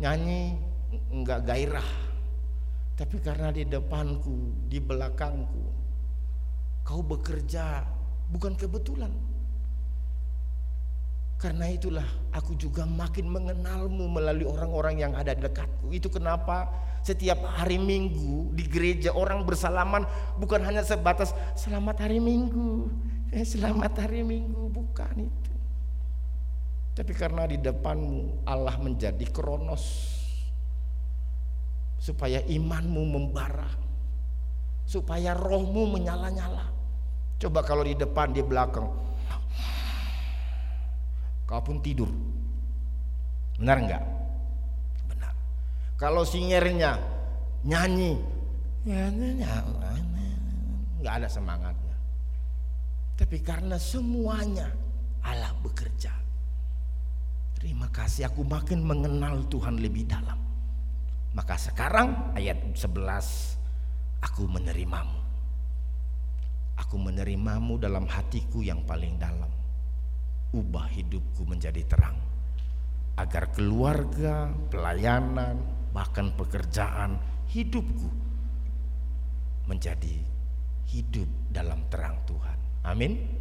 Nyanyi 0.00 0.56
enggak 1.12 1.44
gairah. 1.46 1.90
Tapi 2.96 3.16
karena 3.24 3.48
di 3.48 3.64
depanku, 3.64 4.68
di 4.68 4.76
belakangku 4.76 5.64
kau 6.84 7.06
bekerja 7.06 7.86
bukan 8.28 8.58
kebetulan. 8.58 9.12
Karena 11.40 11.72
itulah 11.72 12.04
aku 12.36 12.52
juga 12.52 12.84
makin 12.84 13.32
mengenalmu 13.32 14.12
melalui 14.12 14.44
orang-orang 14.44 15.00
yang 15.00 15.16
ada 15.16 15.32
dekatku. 15.32 15.88
Itu 15.88 16.12
kenapa 16.12 16.68
setiap 17.00 17.40
hari 17.56 17.80
Minggu 17.80 18.52
di 18.52 18.68
gereja 18.68 19.16
orang 19.16 19.48
bersalaman 19.48 20.04
bukan 20.36 20.60
hanya 20.60 20.84
sebatas 20.84 21.32
selamat 21.56 22.04
hari 22.04 22.20
Minggu, 22.20 22.92
eh, 23.32 23.40
selamat 23.40 24.04
hari 24.04 24.20
Minggu, 24.20 24.68
bukan 24.68 25.32
itu. 25.32 25.52
Tapi 26.92 27.12
karena 27.16 27.48
di 27.48 27.56
depanmu 27.56 28.44
Allah 28.44 28.76
menjadi 28.76 29.24
kronos 29.32 30.12
supaya 31.96 32.44
imanmu 32.44 33.00
membara, 33.16 33.72
supaya 34.84 35.32
rohmu 35.32 35.88
menyala-nyala. 35.88 36.68
Coba 37.40 37.64
kalau 37.64 37.80
di 37.80 37.96
depan 37.96 38.36
di 38.36 38.44
belakang 38.44 39.09
kau 41.50 41.58
pun 41.58 41.82
tidur. 41.82 42.06
Benar 43.58 43.82
enggak? 43.82 44.04
Benar. 45.10 45.34
Kalau 45.98 46.22
singernya 46.22 46.94
nyanyi, 47.66 48.14
nggak 51.02 51.14
ada 51.18 51.26
semangatnya. 51.26 51.96
Tapi 53.18 53.42
karena 53.42 53.76
semuanya 53.82 54.70
Allah 55.26 55.50
bekerja. 55.58 56.14
Terima 57.58 57.90
kasih 57.92 58.30
aku 58.30 58.46
makin 58.46 58.86
mengenal 58.86 59.44
Tuhan 59.50 59.76
lebih 59.82 60.06
dalam. 60.08 60.38
Maka 61.36 61.60
sekarang 61.60 62.32
ayat 62.38 62.56
11 62.72 64.22
aku 64.24 64.48
menerimamu. 64.48 65.20
Aku 66.80 66.96
menerimamu 66.96 67.76
dalam 67.76 68.08
hatiku 68.08 68.64
yang 68.64 68.80
paling 68.88 69.20
dalam 69.20 69.59
ubah 70.50 70.90
hidupku 70.90 71.46
menjadi 71.46 71.86
terang 71.86 72.18
agar 73.20 73.52
keluarga, 73.52 74.48
pelayanan, 74.72 75.60
bahkan 75.92 76.32
pekerjaan 76.34 77.20
hidupku 77.52 78.08
menjadi 79.68 80.16
hidup 80.90 81.28
dalam 81.52 81.86
terang 81.92 82.18
Tuhan. 82.26 82.58
Amin. 82.82 83.39